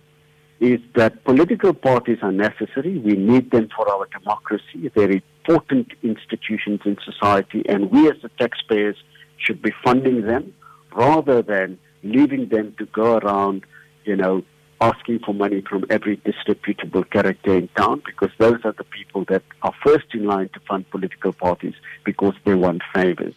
[0.61, 2.99] is that political parties are necessary.
[2.99, 4.91] We need them for our democracy.
[4.95, 8.97] They're important institutions in society, and we as the taxpayers
[9.39, 10.53] should be funding them
[10.95, 13.65] rather than leaving them to go around,
[14.05, 14.43] you know,
[14.81, 19.43] asking for money from every disreputable character in town because those are the people that
[19.63, 21.75] are first in line to fund political parties
[22.05, 23.35] because they want favors.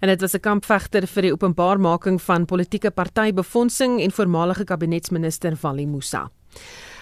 [0.00, 5.84] En dit was 'n kampvegter vir die openbaarmaking van politieke partybefondsing en voormalige kabinetsminister Wally
[5.84, 6.30] Musa.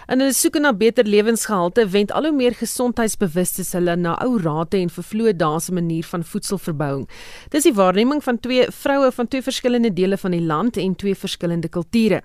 [0.08, 4.78] In hulle soeke na beter lewensgehalte wend al hoe meer gesondheidsbewustes hulle na ou rate
[4.80, 7.02] en vervloë dae se manier van voedselverbouing.
[7.52, 11.12] Dis die waarneming van twee vroue van twee verskillende dele van die land en twee
[11.12, 12.22] verskillende kulture.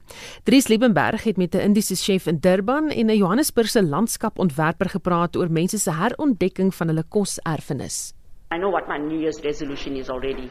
[0.48, 5.52] Dries Liebenberg het met 'n Indiese chef in Durban en 'n Johannesburgse landskapontwerper gepraat oor
[5.52, 8.14] mense se herontdekking van hulle koserfenis.
[8.54, 10.50] I know what my New Year's resolution is already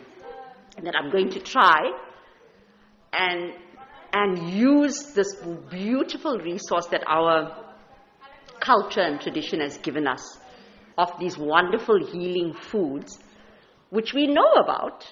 [0.77, 1.81] and that I'm going to try
[3.11, 3.72] and
[4.13, 5.35] and use this
[5.71, 7.57] beautiful resource that our
[8.61, 10.39] culture and tradition has given us
[10.99, 13.19] of these wonderful healing foods,
[13.91, 15.05] which we know about,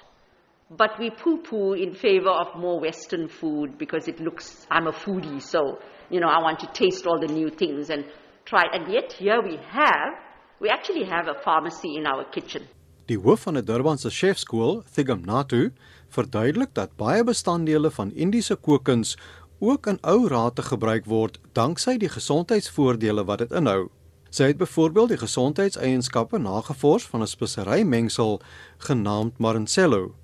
[0.71, 4.93] but we poo poo in favor of more Western food because it looks, I'm a
[4.93, 5.79] foodie, so,
[6.11, 8.05] you know, I want to taste all the new things and
[8.45, 8.65] try.
[8.73, 10.13] And yet, here we have,
[10.61, 12.69] we actually have a pharmacy in our kitchen.
[13.09, 15.73] Die hoof van 'n Durbanse chefskool, Thigam Natu,
[16.11, 19.17] verduidelik dat baie bestanddele van Indiese kookkuns
[19.59, 23.89] ook in ou rate gebruik word danksy die gesondheidsvoordele wat dit inhou.
[24.31, 28.41] Sy het byvoorbeeld die gesondheidseienskappe nagevors van 'n speserymengsel
[28.79, 30.15] genaamd Marincello.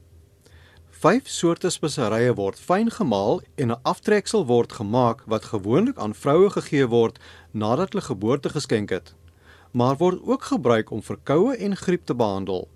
[0.91, 6.51] Vyf soorte speserye word fyn gemaal en 'n aftreksel word gemaak wat gewoonlik aan vroue
[6.51, 7.19] gegee word
[7.51, 9.15] nadat hulle geboorte geskenk het,
[9.71, 12.69] maar word ook gebruik om verkoue en griep te behandel.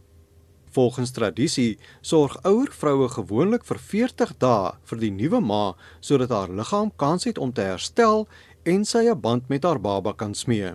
[0.70, 5.64] Volgens tradisie sorg ouer vroue gewoonlik vir 40 dae vir die nuwe ma
[5.98, 8.28] sodat haar liggaam kans het om te herstel
[8.62, 10.74] en sy 'n band met haar baba kan smee.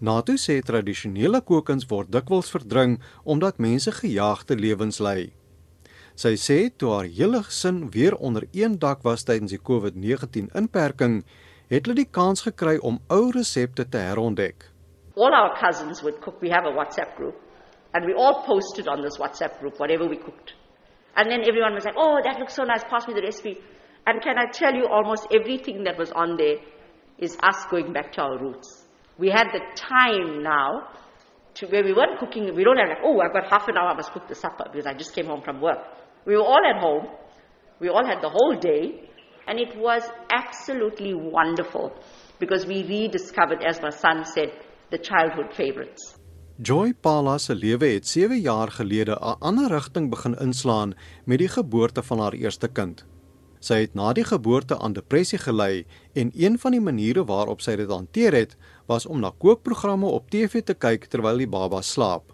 [0.00, 5.32] Natu sê tradisionele kookkuns word dikwels verdring omdat mense gejaagde lewens lei.
[6.14, 11.24] Sy sê toe haar hele gesin weer onder een dak was tydens die COVID-19 inperking,
[11.68, 14.70] het hulle die kans gekry om ou resepte te herontdek.
[15.16, 16.40] All our cousins would cook.
[16.40, 17.49] We have a WhatsApp group
[17.94, 20.54] And we all posted on this WhatsApp group whatever we cooked.
[21.16, 23.58] And then everyone was like, oh, that looks so nice, pass me the recipe.
[24.06, 26.56] And can I tell you, almost everything that was on there
[27.18, 28.86] is us going back to our roots.
[29.18, 30.88] We had the time now
[31.54, 33.88] to where we weren't cooking, we don't have like, oh, I've got half an hour,
[33.88, 35.78] I must cook the supper because I just came home from work.
[36.24, 37.08] We were all at home.
[37.80, 39.08] We all had the whole day.
[39.46, 41.92] And it was absolutely wonderful
[42.38, 44.52] because we rediscovered, as my son said,
[44.90, 46.16] the childhood favorites.
[46.62, 50.94] Joy Pala se lewe het 7 jaar gelede 'n ander rigting begin inslaan
[51.24, 53.04] met die geboorte van haar eerste kind.
[53.58, 57.76] Sy het na die geboorte aan depressie gely en een van die maniere waarop sy
[57.76, 58.56] dit hanteer het,
[58.86, 62.32] was om na kookprogramme op TV te kyk terwyl die baba slaap.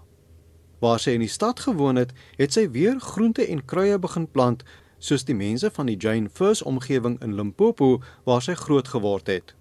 [0.80, 4.64] Waar sy in die stad gewoon het, het sy weer groente en kruie begin plant,
[4.98, 9.55] soos die mense van die Jane First omgewing in Limpopo waar sy groot geword het.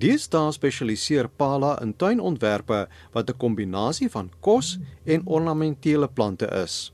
[0.00, 6.92] Deesdae spesialiseer Pala in tuinontwerpe wat 'n kombinasie van kos en ornamentele plante is.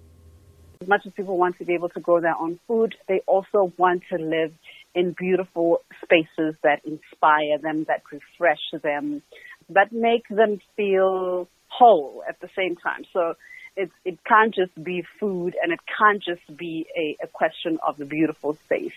[0.80, 3.72] As much as people want to be able to grow their own food, they also
[3.76, 4.52] want to live
[4.94, 9.22] in beautiful spaces that inspire them, that refresh them,
[9.68, 13.04] that make them feel whole at the same time.
[13.12, 13.34] So
[13.76, 17.96] it, it can't just be food and it can't just be a, a question of
[17.96, 18.94] the beautiful space.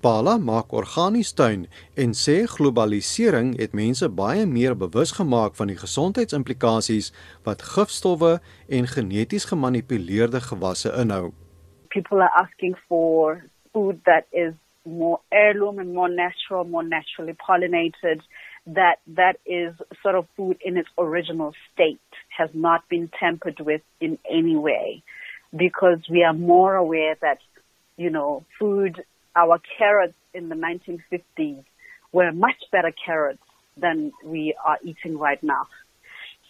[0.00, 1.66] Pala maak organies tuin
[2.02, 7.10] en sê globalisering het mense baie meer bewus gemaak van die gesondheidsimplikasies
[7.44, 8.38] wat gifstowwe
[8.78, 11.34] en geneties gemanipuleerde gewasse inhou.
[11.92, 13.44] People are asking for
[13.74, 14.54] food that is
[14.86, 18.24] more heirloom and more natural, more naturally pollinated
[18.66, 23.82] that that is sort of food in its original state has not been tampered with
[24.00, 25.02] in any way
[25.54, 27.38] because we are more aware that
[27.98, 29.04] you know food
[29.36, 31.64] our carrots in the 1950s
[32.12, 33.42] were much better carrots
[33.76, 35.66] than we are eating right now.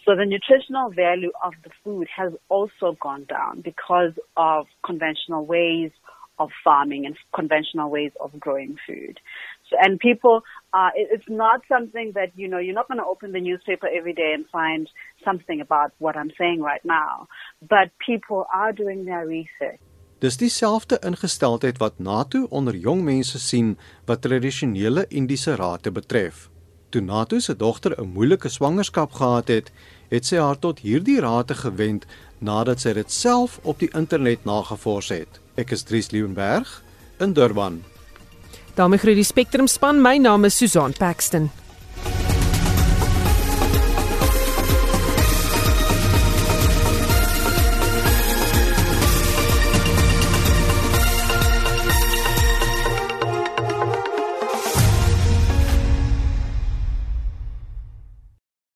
[0.05, 5.91] So the nutritional value of the food has also gone down because of conventional ways
[6.39, 9.20] of farming and conventional ways of growing food.
[9.68, 10.41] So, and people,
[10.72, 13.87] uh, it, it's not something that, you know, you're not going to open the newspaper
[13.95, 14.89] every day and find
[15.22, 17.28] something about what I'm saying right now.
[17.61, 19.81] But people are doing their research.
[20.21, 26.49] Dis dieselfde ingesteldheid wat NATO onder jong mense sien wat tradisionele Indiese rate betref.
[26.91, 29.73] Toe NATO se dogter 'n moeilike swangerskap gehad het,
[30.09, 32.05] het sy haar tot hierdie rate gewend
[32.39, 35.41] nadat sy dit self op die internet nagevors het.
[35.55, 36.83] Ek is Dries Liebenberg
[37.18, 37.83] in Durban.
[38.75, 40.03] daarmee groet die Spectrum span.
[40.03, 41.51] My naam is Susan Paxton.